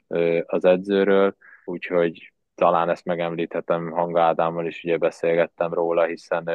[0.45, 6.49] az edzőről, úgyhogy talán ezt megemlíthetem Hanga Ádámmal is, ugye beszélgettem róla, hiszen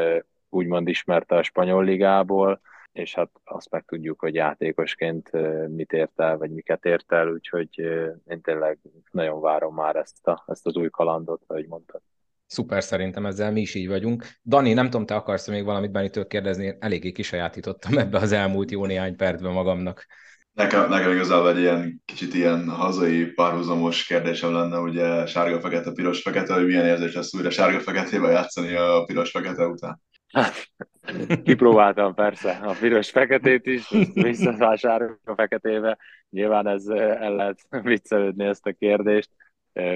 [0.48, 2.60] úgymond ismerte a spanyol ligából,
[2.92, 5.30] és hát azt meg tudjuk, hogy játékosként
[5.68, 7.68] mit ért el, vagy miket ért el, úgyhogy
[8.28, 8.78] én tényleg
[9.10, 12.00] nagyon várom már ezt, a, ezt az új kalandot, ahogy mondtad.
[12.46, 14.26] Szuper, szerintem ezzel mi is így vagyunk.
[14.44, 18.70] Dani, nem tudom, te akarsz még valamit Benitől kérdezni, én eléggé kisajátítottam ebbe az elmúlt
[18.70, 20.06] jó néhány percben magamnak.
[20.52, 26.66] Nekem, nekem igazából egy ilyen kicsit ilyen hazai párhuzamos kérdésem lenne, ugye sárga-fekete, piros-fekete, hogy
[26.66, 30.00] milyen érzés lesz újra sárga-feketével játszani a piros-fekete után?
[31.44, 34.76] Kipróbáltam persze a piros-feketét is, vissza
[35.24, 35.98] a feketébe.
[36.30, 39.30] Nyilván ez el lehet viccelődni ezt a kérdést.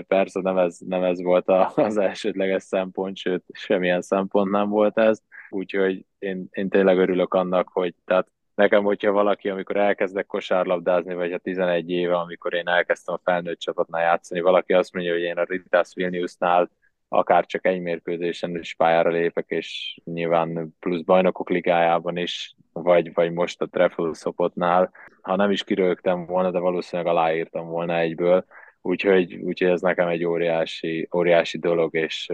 [0.06, 5.22] Persze nem ez, nem ez volt az elsődleges szempont, sőt, semmilyen szempont nem volt ez.
[5.50, 11.32] Úgyhogy én, én tényleg örülök annak, hogy tehát nekem, hogyha valaki, amikor elkezdek kosárlabdázni, vagy
[11.32, 15.36] a 11 éve, amikor én elkezdtem a felnőtt csapatnál játszani, valaki azt mondja, hogy én
[15.36, 16.70] a Ritas Vilniusnál
[17.16, 23.32] akár csak egy mérkőzésen is pályára lépek, és nyilván plusz bajnokok ligájában is, vagy, vagy
[23.32, 28.44] most a Treffel Szopotnál, ha nem is kirögtem volna, de valószínűleg aláírtam volna egyből,
[28.80, 32.32] úgyhogy, úgyhogy ez nekem egy óriási, óriási dolog, és,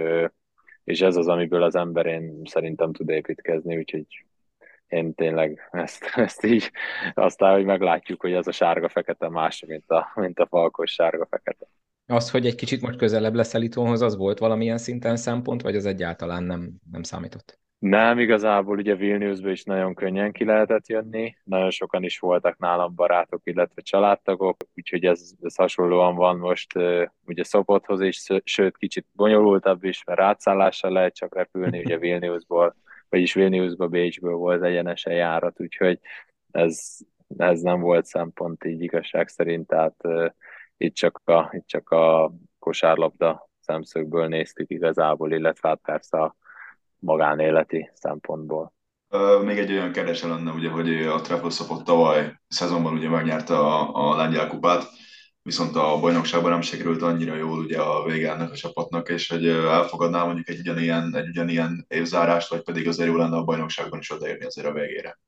[0.85, 4.07] és ez az, amiből az ember én szerintem tud építkezni, úgyhogy
[4.89, 6.71] én tényleg ezt, ezt így,
[7.15, 11.67] aztán, hogy meglátjuk, hogy ez a sárga-fekete más, mint a, mint a falkos sárga-fekete.
[12.07, 15.87] Az, hogy egy kicsit most közelebb lesz Elitonhoz, az volt valamilyen szinten szempont, vagy az
[15.87, 17.61] egyáltalán nem, nem számított?
[17.79, 22.95] Nem, igazából ugye Vilniusba is nagyon könnyen ki lehetett jönni, nagyon sokan is voltak nálam
[22.95, 26.73] barátok, illetve családtagok, úgyhogy ez, ez hasonlóan van most
[27.25, 32.77] ugye Szopothoz is, sőt kicsit bonyolultabb is, mert átszállással lehet csak repülni, ugye Vilniusból,
[33.09, 35.99] vagyis Vilniusba, Bécsből volt egyenesen járat, úgyhogy
[36.51, 36.97] ez,
[37.37, 39.97] ez nem volt szempont így igazság szerint, tehát
[40.83, 46.37] itt csak a, itt csak a kosárlabda szemszögből néztük igazából, illetve hát persze a
[46.99, 48.73] magánéleti szempontból.
[49.45, 54.17] Még egy olyan kérdés lenne, ugye, hogy a Trefloszopot tavaly szezonban ugye megnyerte a, a
[54.17, 54.83] lengyel kupát,
[55.43, 59.47] viszont a bajnokságban nem sikerült annyira jól ugye a vége ennek a csapatnak, és hogy
[59.49, 64.13] elfogadná mondjuk egy ugyanilyen, egy ugyanilyen évzárást, vagy pedig azért jó lenne a bajnokságban is
[64.13, 65.19] odaérni azért a végére?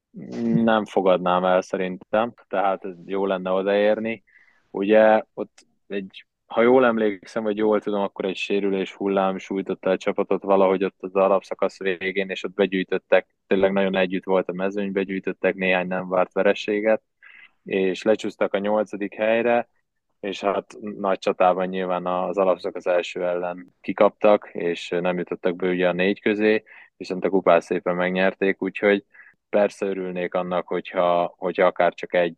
[0.55, 4.25] Nem fogadnám el szerintem, tehát jó lenne odaérni.
[4.75, 9.97] Ugye ott egy, ha jól emlékszem, vagy jól tudom, akkor egy sérülés hullám sújtotta a
[9.97, 14.93] csapatot valahogy ott az alapszakasz végén, és ott begyűjtöttek, tényleg nagyon együtt volt a mezőny,
[14.93, 17.03] begyűjtöttek néhány nem várt verességet,
[17.65, 19.69] és lecsúsztak a nyolcadik helyre,
[20.21, 25.89] és hát nagy csatában nyilván az alapszakasz első ellen kikaptak, és nem jutottak be ugye
[25.89, 26.63] a négy közé,
[26.97, 29.05] viszont a kupát szépen megnyerték, úgyhogy
[29.55, 32.37] persze örülnék annak, hogyha, hogyha akár csak egy,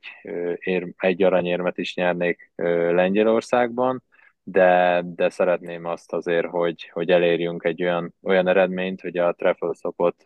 [0.96, 2.52] egy aranyérmet is nyernék
[2.92, 4.02] Lengyelországban,
[4.42, 9.74] de, de szeretném azt azért, hogy, hogy elérjünk egy olyan, olyan eredményt, hogy a Treffel
[9.74, 10.22] szokott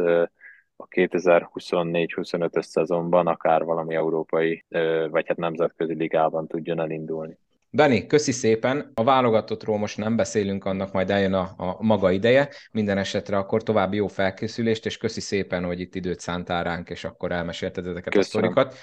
[0.76, 4.64] a 2024-25-ös szezonban akár valami európai,
[5.11, 7.38] vagy hát nemzetközi ligában tudjon elindulni.
[7.72, 8.90] Dani, köszi szépen.
[8.94, 12.48] A válogatottról most nem beszélünk, annak majd eljön a, a maga ideje.
[12.72, 17.04] Minden esetre akkor további jó felkészülést, és köszi szépen, hogy itt időt szántál ránk, és
[17.04, 18.48] akkor elmesélted ezeket Köszönöm.
[18.48, 18.78] a sztorikat.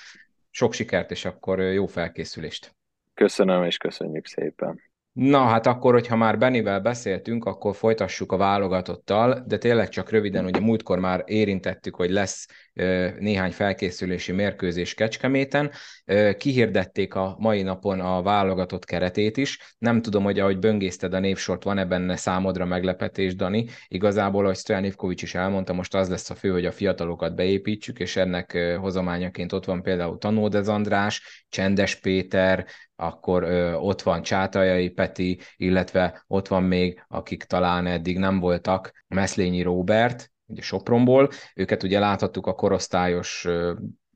[0.49, 2.75] Sok sikert, és akkor jó felkészülést.
[3.13, 4.81] Köszönöm, és köszönjük szépen.
[5.17, 10.45] Na hát akkor, hogyha már Benivel beszéltünk, akkor folytassuk a válogatottal, de tényleg csak röviden,
[10.45, 12.47] ugye múltkor már érintettük, hogy lesz
[13.19, 15.71] néhány felkészülési mérkőzés Kecskeméten.
[16.37, 19.75] Kihirdették a mai napon a válogatott keretét is.
[19.77, 23.65] Nem tudom, hogy ahogy böngészted a névsort, van-e benne számodra meglepetés, Dani.
[23.87, 27.99] Igazából, ahogy Stojan Ivkovics is elmondta, most az lesz a fő, hogy a fiatalokat beépítsük,
[27.99, 32.65] és ennek hozományaként ott van például Tanódez András, Csendes Péter,
[32.99, 38.91] akkor ö, ott van Csátajai Peti, illetve ott van még, akik talán eddig nem voltak,
[39.07, 43.47] Meszlényi Robert, ugye Sopronból, őket ugye láthattuk a korosztályos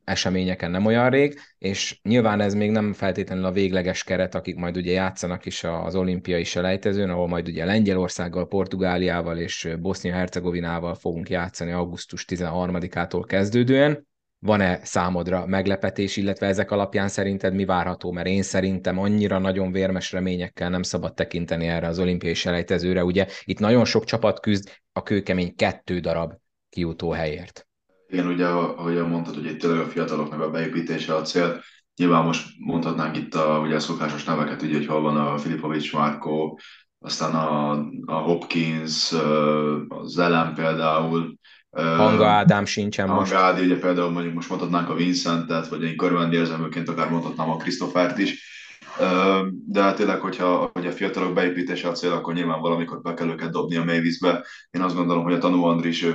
[0.03, 4.77] eseményeken nem olyan rég, és nyilván ez még nem feltétlenül a végleges keret, akik majd
[4.77, 11.71] ugye játszanak is az olimpiai selejtezőn, ahol majd ugye Lengyelországgal, Portugáliával és Bosznia-Hercegovinával fogunk játszani
[11.71, 14.09] augusztus 13-ától kezdődően.
[14.45, 18.11] Van-e számodra meglepetés, illetve ezek alapján szerinted mi várható?
[18.11, 23.03] Mert én szerintem annyira nagyon vérmes reményekkel nem szabad tekinteni erre az olimpiai selejtezőre.
[23.03, 26.33] Ugye itt nagyon sok csapat küzd a kőkemény kettő darab
[26.69, 27.67] kijutó helyért.
[28.07, 31.61] Igen, ugye, ahogy mondtad, hogy itt tényleg a fiataloknak a beépítése a cél.
[31.95, 35.93] Nyilván most mondhatnánk itt a, ugye a szokásos neveket, ugye, hogy hol van a Filipovics
[35.93, 36.59] Márkó,
[36.99, 37.71] aztán a,
[38.05, 39.11] a Hopkins,
[39.87, 41.35] a Zelen például.
[41.71, 43.33] Hanga Ádám sincsen Hanga most.
[43.33, 47.57] Ádi, ugye például mondjuk most mondhatnánk a Vincentet, vagy én körvendi érzelmőként akár mondhatnám a
[47.57, 48.49] Krisztofert is
[49.65, 53.27] de hát tényleg, hogyha hogy a fiatalok beépítése a cél, akkor nyilván valamikor be kell
[53.27, 54.45] őket dobni a mélyvízbe.
[54.71, 56.05] Én azt gondolom, hogy a tanú Andris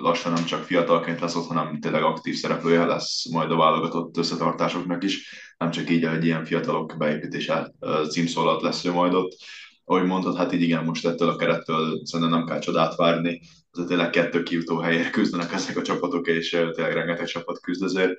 [0.00, 5.04] lassan nem csak fiatalként lesz ott, hanem tényleg aktív szereplője lesz majd a válogatott összetartásoknak
[5.04, 5.34] is.
[5.58, 7.72] Nem csak így egy ilyen fiatalok beépítése
[8.10, 9.36] címszólat lesz ő majd ott.
[9.84, 13.40] Ahogy mondtad, hát így igen, most ettől a kerettől szerintem nem kell csodát várni.
[13.72, 18.12] Az tényleg kettő kijutó helyért küzdenek ezek a csapatok, és tényleg rengeteg csapat küzd ezért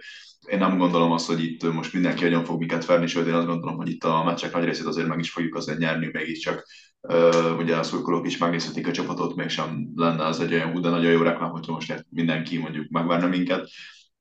[0.48, 3.48] én nem gondolom azt, hogy itt most mindenki nagyon fog minket verni, sőt én azt
[3.48, 6.68] gondolom, hogy itt a meccsek nagy részét azért meg is fogjuk azért nyerni, mégiscsak
[7.02, 11.12] uh, ugye a szurkolók is megnézhetik a csapatot, mégsem lenne az egy olyan de nagyon
[11.12, 13.70] jó reklám, hogyha most mindenki mondjuk megverne minket.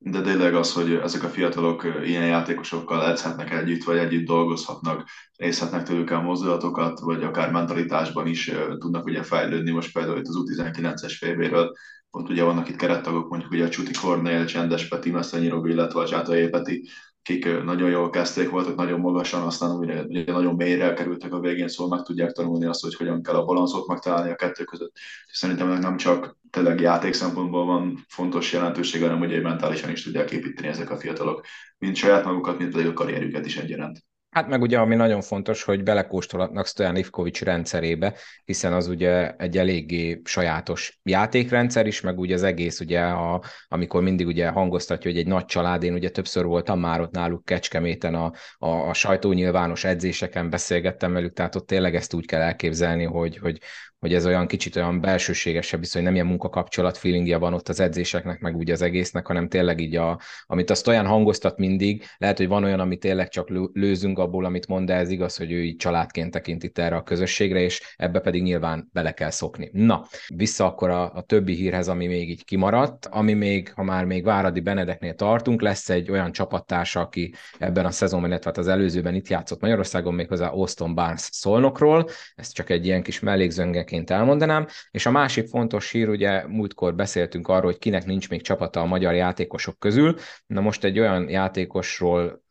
[0.03, 5.83] De tényleg az, hogy ezek a fiatalok ilyen játékosokkal edzhetnek együtt, vagy együtt dolgozhatnak, nézhetnek
[5.83, 9.71] tőlük el mozdulatokat, vagy akár mentalitásban is tudnak ugye fejlődni.
[9.71, 11.73] Most például itt az U19-es félvéről
[12.11, 16.01] Pont ugye vannak itt kerettagok, mondjuk ugye a Csuti Kornél, Csendes Peti, Messzenyi Robi, illetve
[16.01, 16.89] a Csátai Peti,
[17.21, 21.69] akik nagyon jól kezdték, voltak nagyon magasan, aztán ugye, ugye nagyon mélyre kerültek a végén,
[21.69, 24.93] szóval meg tudják tanulni azt, hogy hogyan kell a balanszot megtalálni a kettő között.
[25.27, 30.31] És szerintem nem csak tényleg játék szempontból van fontos jelentősége, hanem ugye mentálisan is tudják
[30.31, 31.45] építeni ezek a fiatalok,
[31.79, 34.05] mind saját magukat, mind pedig a karrierüket is egyaránt.
[34.31, 39.59] Hát meg ugye, ami nagyon fontos, hogy belekóstolhatnak Stojan Ivkovics rendszerébe, hiszen az ugye egy
[39.59, 45.21] eléggé sajátos játékrendszer is, meg ugye az egész, ugye, a, amikor mindig ugye hangoztatja, hogy
[45.21, 49.85] egy nagy család, én ugye többször voltam már ott náluk Kecskeméten a, a, a sajtónyilvános
[49.85, 53.59] edzéseken beszélgettem velük, tehát ott tényleg ezt úgy kell elképzelni, hogy, hogy,
[54.01, 58.41] hogy ez olyan kicsit olyan belsőségesebb, viszont nem ilyen munkakapcsolat feelingje van ott az edzéseknek,
[58.41, 62.49] meg úgy az egésznek, hanem tényleg így, a, amit azt olyan hangoztat mindig, lehet, hogy
[62.49, 65.77] van olyan, amit tényleg csak lőzünk abból, amit mond, de ez igaz, hogy ő így
[65.77, 69.71] családként tekint itt erre a közösségre, és ebbe pedig nyilván bele kell szokni.
[69.73, 74.05] Na, vissza akkor a, a többi hírhez, ami még így kimaradt, ami még, ha már
[74.05, 78.69] még Váradi Benedeknél tartunk, lesz egy olyan csapattársa, aki ebben a szezonban, illetve hát az
[78.69, 84.11] előzőben itt játszott Magyarországon, méghozzá Austin Barnes Szolnokról, ez csak egy ilyen kis mellékzönge példaként
[84.11, 88.81] elmondanám, és a másik fontos hír, ugye múltkor beszéltünk arról, hogy kinek nincs még csapata
[88.81, 92.43] a magyar játékosok közül, na most egy olyan játékosról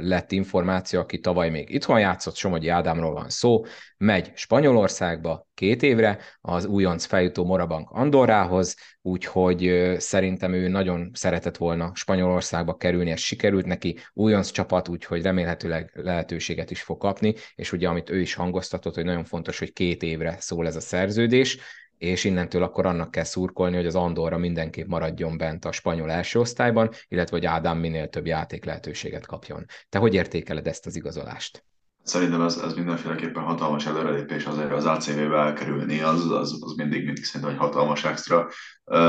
[0.00, 3.64] lett információ, aki tavaly még itthon játszott, Somogyi Ádámról van szó,
[3.96, 11.90] megy Spanyolországba két évre, az újonc feljutó Morabank Andorrához, úgyhogy szerintem ő nagyon szeretett volna
[11.94, 17.88] Spanyolországba kerülni, ez sikerült neki, újonc csapat, úgyhogy remélhetőleg lehetőséget is fog kapni, és ugye
[17.88, 21.58] amit ő is hangoztatott, hogy nagyon fontos, hogy két évre szól ez a szerződés,
[21.98, 26.38] és innentől akkor annak kell szurkolni, hogy az Andorra mindenképp maradjon bent a spanyol első
[26.38, 29.64] osztályban, illetve hogy Ádám minél több játék lehetőséget kapjon.
[29.88, 31.64] Te hogy értékeled ezt az igazolást?
[32.06, 37.24] Szerintem ez, ez mindenféleképpen hatalmas előrelépés azért az ACV-be elkerülni, az, az, az mindig, mindig
[37.24, 38.48] szerintem egy hatalmas extra.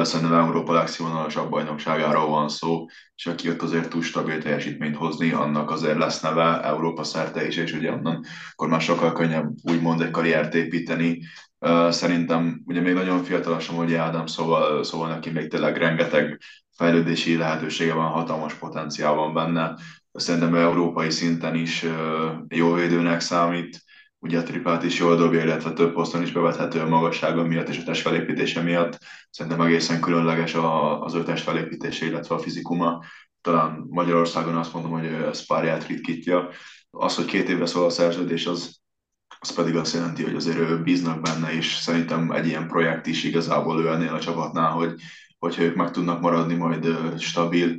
[0.01, 5.71] Szerintem Európa legszínvonalasabb bajnokságáról van szó, és aki ott azért tud stabil teljesítményt hozni, annak
[5.71, 10.11] azért lesz neve Európa szerte is, és ugye onnan akkor már sokkal könnyebb úgymond egy
[10.11, 11.21] karriert építeni.
[11.89, 16.39] Szerintem ugye még nagyon fiatal a Somogyi Ádám, szóval, szóval neki még tényleg rengeteg
[16.77, 19.75] fejlődési lehetősége van, hatalmas potenciál van benne
[20.17, 21.85] szerintem európai szinten is
[22.47, 23.83] jó védőnek számít,
[24.19, 27.77] ugye a triplát is jól dobja, illetve több poszton is bevethető a magassága miatt és
[27.77, 28.99] a test felépítése miatt.
[29.29, 30.55] Szerintem egészen különleges
[30.99, 33.03] az ő test felépítése, illetve a fizikuma.
[33.41, 36.49] Talán Magyarországon azt mondom, hogy ez párját ritkítja.
[36.89, 38.79] Az, hogy két évre szól a szerződés, az,
[39.39, 43.23] az pedig azt jelenti, hogy azért ő bíznak benne, és szerintem egy ilyen projekt is
[43.23, 44.93] igazából ő ennél a csapatnál, hogy
[45.39, 46.87] hogyha ők meg tudnak maradni majd
[47.19, 47.75] stabil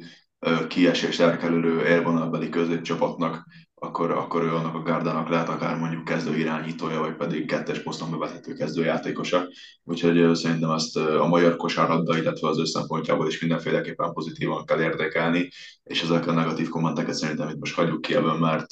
[0.69, 3.45] kiesést elkerülő élvonalbeli középcsapatnak,
[3.81, 8.11] akkor, akkor ő annak a gárdának lehet akár mondjuk kezdő irányítója, vagy pedig kettes poszton
[8.11, 9.47] bevethető kezdőjátékosa.
[9.85, 15.51] Úgyhogy szerintem ezt a magyar kosárlabda, illetve az ő szempontjából is mindenféleképpen pozitívan kell érdekelni,
[15.85, 18.67] és ezek a negatív kommenteket szerintem itt most hagyjuk ki ebből, mert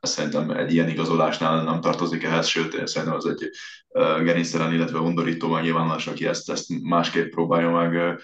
[0.00, 3.50] szerintem egy ilyen igazolásnál nem tartozik ehhez, sőt, szerintem az egy
[4.24, 8.20] gerinctelen, illetve undorító van nyilvános, aki ezt, ezt másképp próbálja meg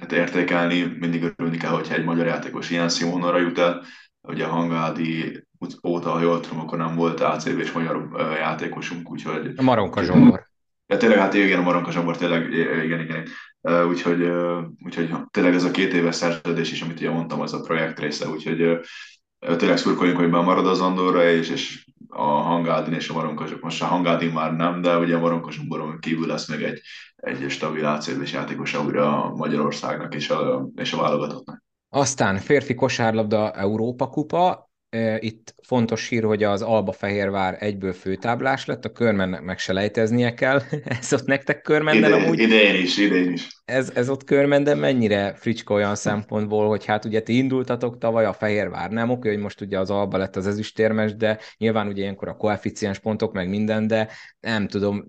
[0.00, 0.96] hát értékelni.
[1.00, 3.82] Mindig örülni kell, hogyha egy magyar játékos ilyen színvonalra jut el,
[4.22, 5.44] ugye Hangádi
[5.86, 8.08] óta, ha jól tudom, akkor nem volt ACB és magyar
[8.38, 9.52] játékosunk, úgyhogy...
[9.56, 10.48] A Maronka Zsombor.
[10.86, 12.52] Ja, tényleg, hát igen, a Maronka Zsombor, tényleg,
[12.84, 13.26] igen, igen.
[13.88, 14.30] Úgyhogy,
[14.84, 18.28] úgyhogy tényleg ez a két éves szerződés is, amit ugye mondtam, az a projekt része,
[18.28, 18.80] úgyhogy
[19.56, 23.86] tényleg szurkoljunk, hogy bemarad az Andorra, és, és a Hangádin és a Maronkasok, most a
[23.86, 26.80] Hangádin már nem, de ugye a Maronkasokboron kívül lesz még egy,
[27.16, 31.62] egy stabil ACB-s játékos újra Magyarországnak és a, és a válogatottnak.
[31.92, 34.70] Aztán férfi kosárlabda Európa kupa,
[35.18, 40.34] itt fontos hír, hogy az Alba Fehérvár egyből főtáblás lett, a körmennek meg se lejteznie
[40.34, 40.62] kell.
[41.00, 42.38] ez ott nektek körmenden idén, amúgy...
[42.38, 43.62] Idén is, idén is.
[43.64, 48.32] Ez, ez ott körmenden mennyire fricska olyan szempontból, hogy hát ugye ti indultatok tavaly, a
[48.32, 52.28] Fehérvár nem, oké, hogy most ugye az Alba lett az ezüstérmes, de nyilván ugye ilyenkor
[52.28, 54.08] a koeficiens pontok, meg minden, de
[54.40, 55.04] nem tudom,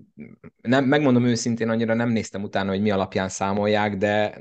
[0.61, 4.39] nem, megmondom őszintén, annyira nem néztem utána, hogy mi alapján számolják, de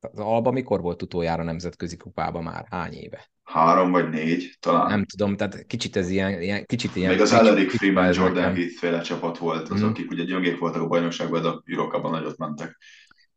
[0.00, 2.66] az Alba mikor volt utoljára nemzetközi kupába már?
[2.70, 3.30] Hány éve?
[3.42, 4.88] Három vagy négy, talán.
[4.88, 7.10] Nem tudom, tehát kicsit ez ilyen, ilyen kicsit ilyen...
[7.10, 9.86] Még az Alaric Freeman, Jordan Heath féle csapat volt, az, mm.
[9.86, 12.76] akik ugye gyöngék voltak a bajnokságban, de a Eurocupban nagyot mentek.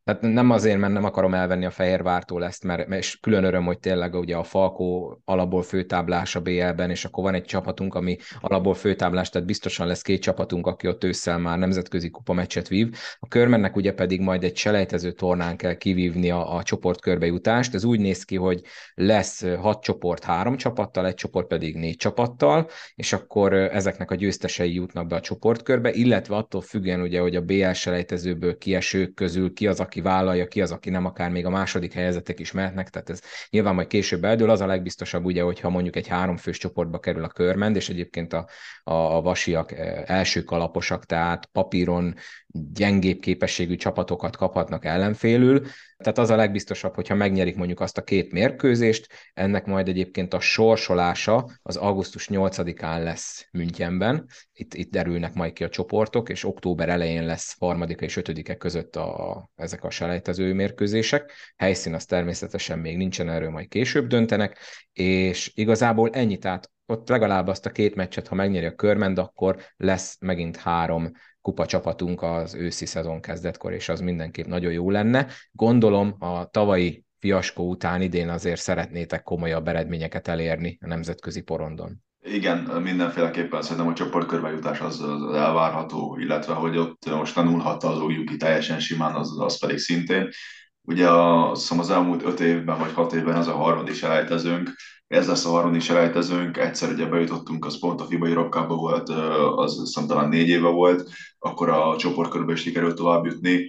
[0.03, 3.79] Tehát nem azért, mert nem akarom elvenni a Fehérvártól ezt, mert, és külön öröm, hogy
[3.79, 8.73] tényleg ugye a Falkó alapból főtáblás a BL-ben, és akkor van egy csapatunk, ami alapból
[8.73, 12.97] főtáblás, tehát biztosan lesz két csapatunk, aki ott ősszel már nemzetközi kupa meccset vív.
[13.19, 17.73] A körmennek ugye pedig majd egy selejtező tornán kell kivívni a, a csoportkörbe jutást.
[17.73, 18.61] Ez úgy néz ki, hogy
[18.93, 24.73] lesz hat csoport három csapattal, egy csoport pedig négy csapattal, és akkor ezeknek a győztesei
[24.73, 29.67] jutnak be a csoportkörbe, illetve attól függően ugye, hogy a BL selejtezőből kiesők közül ki
[29.67, 33.09] az, aki vállalja, ki az, aki nem, akár még a második helyezetek is mehetnek, tehát
[33.09, 37.23] ez nyilván majd később eldől, az a legbiztosabb ugye, hogyha mondjuk egy háromfős csoportba kerül
[37.23, 38.47] a körmend, és egyébként a,
[38.83, 42.15] a, a vasiak eh, első kalaposak, tehát papíron
[42.53, 45.61] gyengébb képességű csapatokat kaphatnak ellenfélül,
[45.97, 50.39] tehát az a legbiztosabb, hogyha megnyerik mondjuk azt a két mérkőzést, ennek majd egyébként a
[50.39, 56.89] sorsolása az augusztus 8-án lesz Münchenben, itt, itt derülnek majd ki a csoportok, és október
[56.89, 61.31] elején lesz harmadika és ötödike között a, ezek a selejtező mérkőzések.
[61.55, 64.57] Helyszín az természetesen még nincsen, erről majd később döntenek,
[64.93, 69.61] és igazából ennyi, tehát ott legalább azt a két meccset, ha megnyeri a körmend, akkor
[69.77, 71.11] lesz megint három
[71.43, 75.27] kupa csapatunk az őszi szezon kezdetkor, és az mindenképp nagyon jó lenne.
[75.51, 82.03] Gondolom a tavalyi fiaskó után idén azért szeretnétek komolyabb eredményeket elérni a nemzetközi porondon.
[82.25, 88.01] Igen, mindenféleképpen szerintem a csoportkörbe jutás az, az elvárható, illetve hogy ott most tanulhatta az
[88.01, 90.29] újjuki teljesen simán, az, az pedig szintén.
[90.81, 94.69] Ugye a, az elmúlt öt évben vagy hat évben az a harmadik selejtezőnk,
[95.13, 99.09] ez lesz a harmadik selejtezőnk, egyszer ugye bejutottunk, az pont a FIBA Europe volt,
[99.55, 101.09] az hiszem talán négy éve volt,
[101.39, 103.65] akkor a csoportkörbe is sikerült tovább jutni,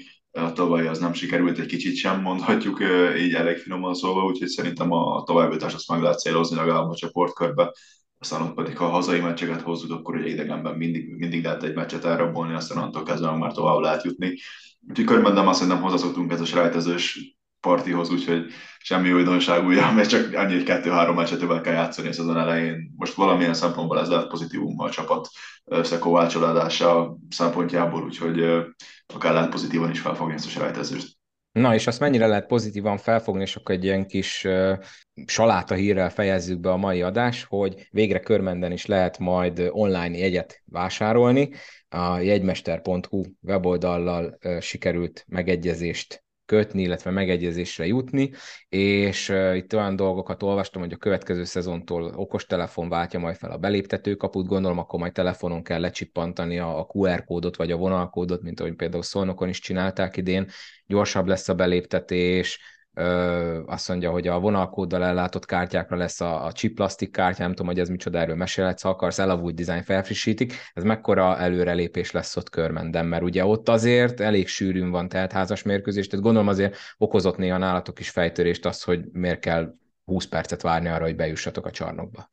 [0.54, 2.80] tavaly az nem sikerült egy kicsit sem, mondhatjuk
[3.18, 7.72] így elég finoman szólva, úgyhogy szerintem a továbbjutást azt meg lehet célozni legalább a csoportkörbe,
[8.18, 12.04] aztán ott pedig ha hazai meccseket hozzuk, akkor ugye idegenben mindig, mindig lehet egy meccset
[12.04, 14.38] elrabolni, aztán attól kezdve már tovább lehet jutni.
[14.88, 18.46] Úgyhogy körben azt szerintem hozzászoktunk ez a selejtezős partihoz, úgyhogy
[18.78, 22.92] semmi újdonság ugye, mert csak annyi, hogy kettő-három meccset kell játszani a szezon elején.
[22.96, 25.28] Most valamilyen szempontból ez lehet pozitívum a csapat
[25.64, 28.44] összekovácsolása szempontjából, úgyhogy
[29.14, 31.16] akár lehet pozitívan is felfogni ezt a selejtezőst.
[31.52, 34.46] Na, és azt mennyire lehet pozitívan felfogni, és akkor egy ilyen kis
[35.26, 40.62] saláta hírrel fejezzük be a mai adás, hogy végre körmenden is lehet majd online jegyet
[40.64, 41.50] vásárolni.
[41.88, 48.30] A jegymester.hu weboldallal uh, sikerült megegyezést kötni, illetve megegyezésre jutni,
[48.68, 54.46] és itt olyan dolgokat olvastam, hogy a következő szezontól okostelefon váltja majd fel a beléptetőkaput,
[54.46, 59.02] gondolom akkor majd telefonon kell lecsippantani a QR kódot vagy a vonalkódot, mint ahogy például
[59.02, 60.48] Szolnokon is csinálták idén,
[60.86, 66.52] gyorsabb lesz a beléptetés, ö, azt mondja, hogy a vonalkóddal ellátott kártyákra lesz a, a
[66.52, 70.54] chip plastik kártya, nem tudom, hogy ez micsoda, erről mesélhetsz, ha akarsz, elavult design felfrissítik,
[70.74, 75.62] ez mekkora előrelépés lesz ott körmenden, mert ugye ott azért elég sűrűn van tehát házas
[75.62, 79.74] mérkőzés, tehát gondolom azért okozott néha nálatok is fejtörést az, hogy miért kell
[80.04, 82.32] 20 percet várni arra, hogy bejussatok a csarnokba.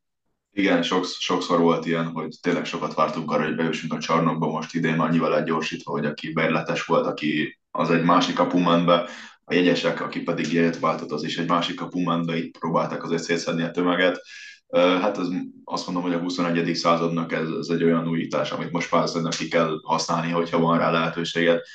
[0.54, 4.74] Igen, sokszor, sokszor volt ilyen, hogy tényleg sokat vártunk arra, hogy bejussunk a csarnokba, most
[4.74, 9.08] idén annyival gyorsítva, hogy aki berletes volt, aki az egy másik kapu ment be,
[9.52, 13.04] a jegyesek, aki pedig jegyet váltott, az is egy másik kapu ment be, itt próbálták
[13.04, 14.20] azért szétszedni a tömeget.
[14.76, 15.26] Hát ez,
[15.64, 16.74] azt mondom, hogy a 21.
[16.74, 20.90] századnak ez, ez egy olyan újítás, amit most valószínűleg ki kell használni, hogyha van rá
[20.90, 21.66] lehetőséget.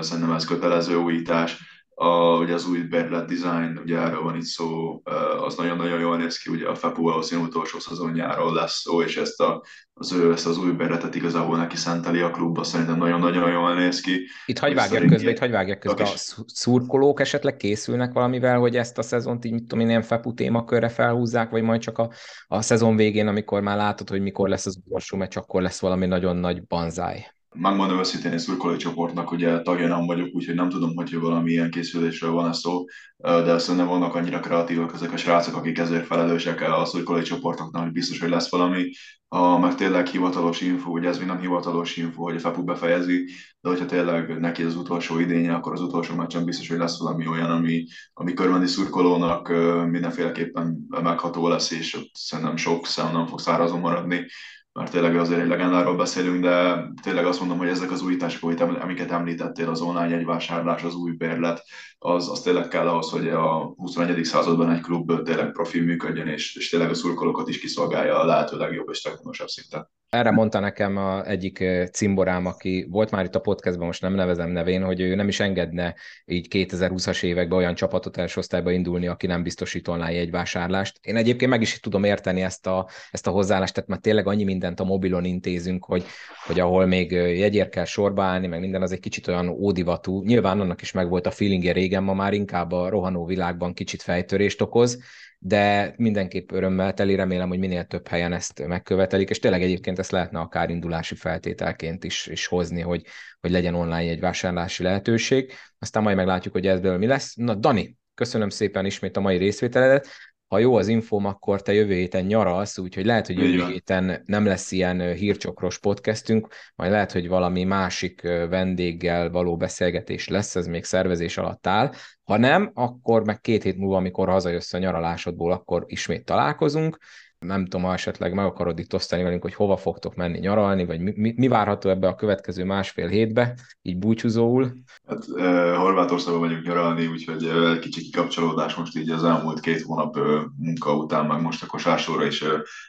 [0.00, 1.56] Szerintem ez kötelező újítás
[2.02, 5.00] a, ugye az új Berlet design, ugye erről van itt szó,
[5.40, 9.40] az nagyon-nagyon jól néz ki, ugye a FEPU valószínű utolsó szezonjáról lesz szó, és ezt,
[9.40, 9.62] a,
[9.94, 14.00] az ő, ezt az új Berletet igazából neki szenteli a klubba, szerintem nagyon-nagyon jól néz
[14.00, 14.26] ki.
[14.46, 19.44] Itt hagyvágják közben, itt hagyvágják közben, a szurkolók esetleg készülnek valamivel, hogy ezt a szezont
[19.44, 22.10] így, mit tudom én, ilyen FEPU témakörre felhúzzák, vagy majd csak a,
[22.46, 26.06] a szezon végén, amikor már látod, hogy mikor lesz az utolsó meccs, akkor lesz valami
[26.06, 27.26] nagyon nagy banzáj.
[27.54, 32.30] Megmondom őszintén, egy szurkolói csoportnak ugye tagja nem vagyok, úgyhogy nem tudom, hogy valamilyen készülésről
[32.30, 32.84] van a szó,
[33.16, 37.92] de szerintem vannak annyira kreatívak ezek a srácok, akik ezért felelősek a szurkolói csoportoknak, hogy
[37.92, 38.90] biztos, hogy lesz valami.
[39.28, 43.24] Ha meg tényleg hivatalos info, ugye ez még nem hivatalos info, hogy a FEPU befejezi,
[43.60, 47.26] de hogyha tényleg neki az utolsó idénye, akkor az utolsó meccsen biztos, hogy lesz valami
[47.26, 49.48] olyan, ami, ami körmendi szurkolónak
[49.90, 54.26] mindenféleképpen megható lesz, és ott szerintem sok szem nem fog szárazon maradni
[54.72, 59.10] mert tényleg azért egy legendáról beszélünk, de tényleg azt mondom, hogy ezek az újítások, amiket
[59.10, 61.64] említettél, az online egyvásárlás, az új bérlet,
[62.02, 64.24] az, az tényleg kell ahhoz, hogy a 21.
[64.24, 68.56] században egy klub tényleg profi működjön, és, és tényleg a szurkolókat is kiszolgálja a lehető
[68.56, 69.90] legjobb és legfontosabb szinten.
[70.12, 74.50] Erre mondta nekem a egyik cimborám, aki volt már itt a podcastban, most nem nevezem
[74.50, 75.94] nevén, hogy ő nem is engedne
[76.24, 80.98] így 2020-as években olyan csapatot első osztályba indulni, aki nem biztosít online jegyvásárlást.
[81.02, 84.44] Én egyébként meg is tudom érteni ezt a, ezt a hozzáállást, tehát már tényleg annyi
[84.44, 86.04] mindent a mobilon intézünk, hogy,
[86.46, 90.22] hogy ahol még jegyért kell sorba állni, meg minden az egy kicsit olyan ódivatú.
[90.22, 94.60] Nyilván annak is megvolt a feelingje régen, ma már inkább a rohanó világban kicsit fejtörést
[94.60, 94.98] okoz,
[95.38, 100.10] de mindenképp örömmel teli, remélem, hogy minél több helyen ezt megkövetelik, és tényleg egyébként ezt
[100.10, 103.04] lehetne akár indulási feltételként is, is hozni, hogy,
[103.40, 105.52] hogy legyen online egy vásárlási lehetőség.
[105.78, 107.34] Aztán majd meglátjuk, hogy ebből mi lesz.
[107.34, 110.08] Na, Dani, köszönöm szépen ismét a mai részvételedet
[110.52, 114.44] ha jó az infóm, akkor te jövő héten nyaralsz, úgyhogy lehet, hogy jövő héten nem
[114.44, 120.84] lesz ilyen hírcsokros podcastünk, majd lehet, hogy valami másik vendéggel való beszélgetés lesz, ez még
[120.84, 121.92] szervezés alatt áll.
[122.32, 126.98] Ha nem, akkor meg két hét múlva, amikor hazajössz a nyaralásodból, akkor ismét találkozunk.
[127.38, 131.00] Nem tudom, ha esetleg meg akarod itt osztani velünk, hogy hova fogtok menni nyaralni, vagy
[131.00, 134.72] mi, mi, mi várható ebbe a következő másfél hétbe, így búcsúzóul?
[135.06, 140.16] Hát uh, Horvátországban megyünk nyaralni, úgyhogy uh, kicsi kikapcsolódás most így az elmúlt két hónap
[140.16, 142.48] uh, munka után, meg most a kosársóra is uh,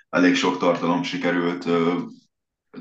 [0.10, 1.66] elég sok tartalom sikerült.
[1.66, 1.94] Uh,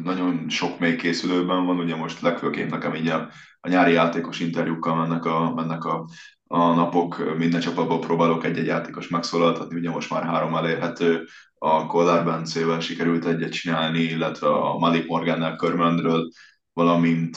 [0.02, 3.28] nagyon sok még készülőben van, ugye most legfőként nekem így a,
[3.60, 6.08] a nyári játékos interjúkkal mennek a, mennek a
[6.54, 11.24] a napok minden csapatból próbálok egy-egy játékos megszólaltatni, ugye most már három elérhető,
[11.58, 16.28] a Kollár Bencével sikerült egyet csinálni, illetve a Malik Morgannel Körmöndről,
[16.72, 17.36] valamint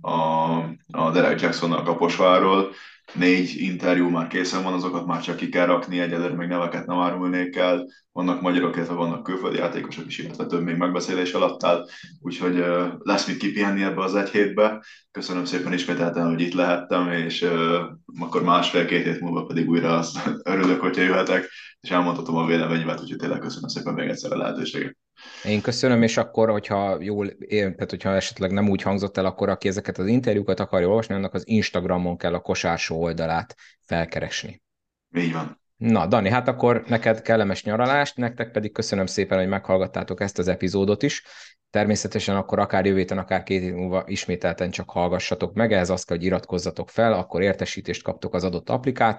[0.00, 0.54] a,
[0.92, 2.70] a Derek Jacksonnal Kaposváról.
[3.14, 6.98] Négy interjú már készen van, azokat már csak ki kell rakni, egyelőre még neveket nem
[6.98, 7.86] árulnék el.
[8.12, 11.86] Vannak magyarok, illetve vannak külföldi játékosok is, illetve több még megbeszélés alatt áll,
[12.20, 12.64] úgyhogy
[12.98, 14.84] lesz mit kipihenni ebbe az egy hétbe.
[15.10, 17.46] Köszönöm szépen ismételten, hogy itt lehettem, és
[18.20, 21.48] akkor másfél-két hét múlva pedig újra azt örülök, hogyha jöhetek,
[21.80, 24.96] és elmondhatom a véleményemet, úgyhogy tényleg köszönöm szépen még egyszer a lehetőséget.
[25.44, 29.68] Én köszönöm, és akkor, hogyha jól, tehát hogyha esetleg nem úgy hangzott el, akkor aki
[29.68, 34.62] ezeket az interjúkat akarja olvasni, annak az Instagramon kell a kosársó oldalát felkeresni.
[35.16, 35.62] Így van.
[35.76, 40.48] Na, Dani, hát akkor neked kellemes nyaralást, nektek pedig köszönöm szépen, hogy meghallgattátok ezt az
[40.48, 41.22] epizódot is.
[41.70, 46.06] Természetesen akkor akár jövő héten, akár két év múlva ismételten csak hallgassatok meg, ehhez azt
[46.06, 48.70] kell, hogy iratkozzatok fel, akkor értesítést kaptok az adott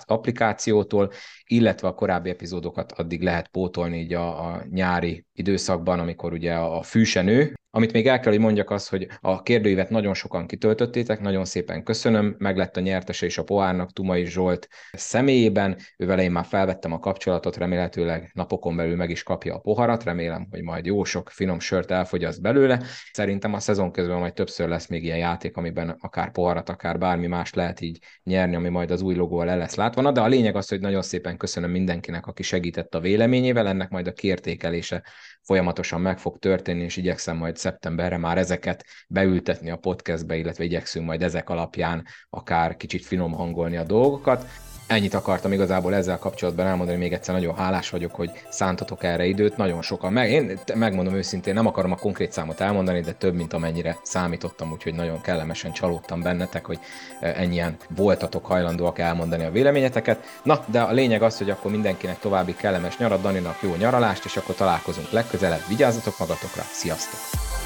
[0.06, 1.12] applikációtól,
[1.48, 6.82] illetve a korábbi epizódokat addig lehet pótolni így a, a nyári időszakban, amikor ugye a
[6.82, 11.46] fűsenő, amit még el kell, hogy mondjak az, hogy a kérdőívet nagyon sokan kitöltöttétek, nagyon
[11.46, 16.46] szépen köszönöm, meg lett a nyertese és a poárnak Tumai Zsolt személyében, ővel én már
[16.46, 21.04] felvettem a kapcsolatot, remélhetőleg napokon belül meg is kapja a poharat, remélem, hogy majd jó
[21.04, 22.82] sok finom sört elfogyaszt belőle.
[23.12, 27.28] Szerintem a szezon közben majd többször lesz még ilyen játék, amiben akár poharat, akár bármi
[27.28, 30.02] más lehet így nyerni, ami majd az új logóval el lesz látva.
[30.02, 33.90] Na, de a lényeg az, hogy nagyon szépen köszönöm mindenkinek, aki segített a véleményével, ennek
[33.90, 35.04] majd a kiértékelése
[35.42, 41.06] folyamatosan meg fog történni, és igyekszem majd szeptemberre már ezeket beültetni a podcastbe, illetve igyekszünk
[41.06, 44.46] majd ezek alapján akár kicsit finom hangolni a dolgokat.
[44.88, 49.58] Ennyit akartam igazából ezzel kapcsolatban elmondani, még egyszer nagyon hálás vagyok, hogy szántatok erre időt,
[49.58, 50.14] nagyon sokan.
[50.14, 54.72] Meg, én megmondom őszintén, nem akarom a konkrét számot elmondani, de több, mint amennyire számítottam,
[54.72, 56.80] úgyhogy nagyon kellemesen csalódtam bennetek, hogy
[57.20, 60.40] e, ennyien voltatok hajlandóak elmondani a véleményeteket.
[60.44, 64.38] Na, de a lényeg az, hogy akkor mindenkinek további kellemes nyarat, Daninak jó nyaralást, és
[64.38, 65.68] akkor találkozunk legközelebb.
[65.68, 67.65] Vigyázzatok magatokra, sziasztok!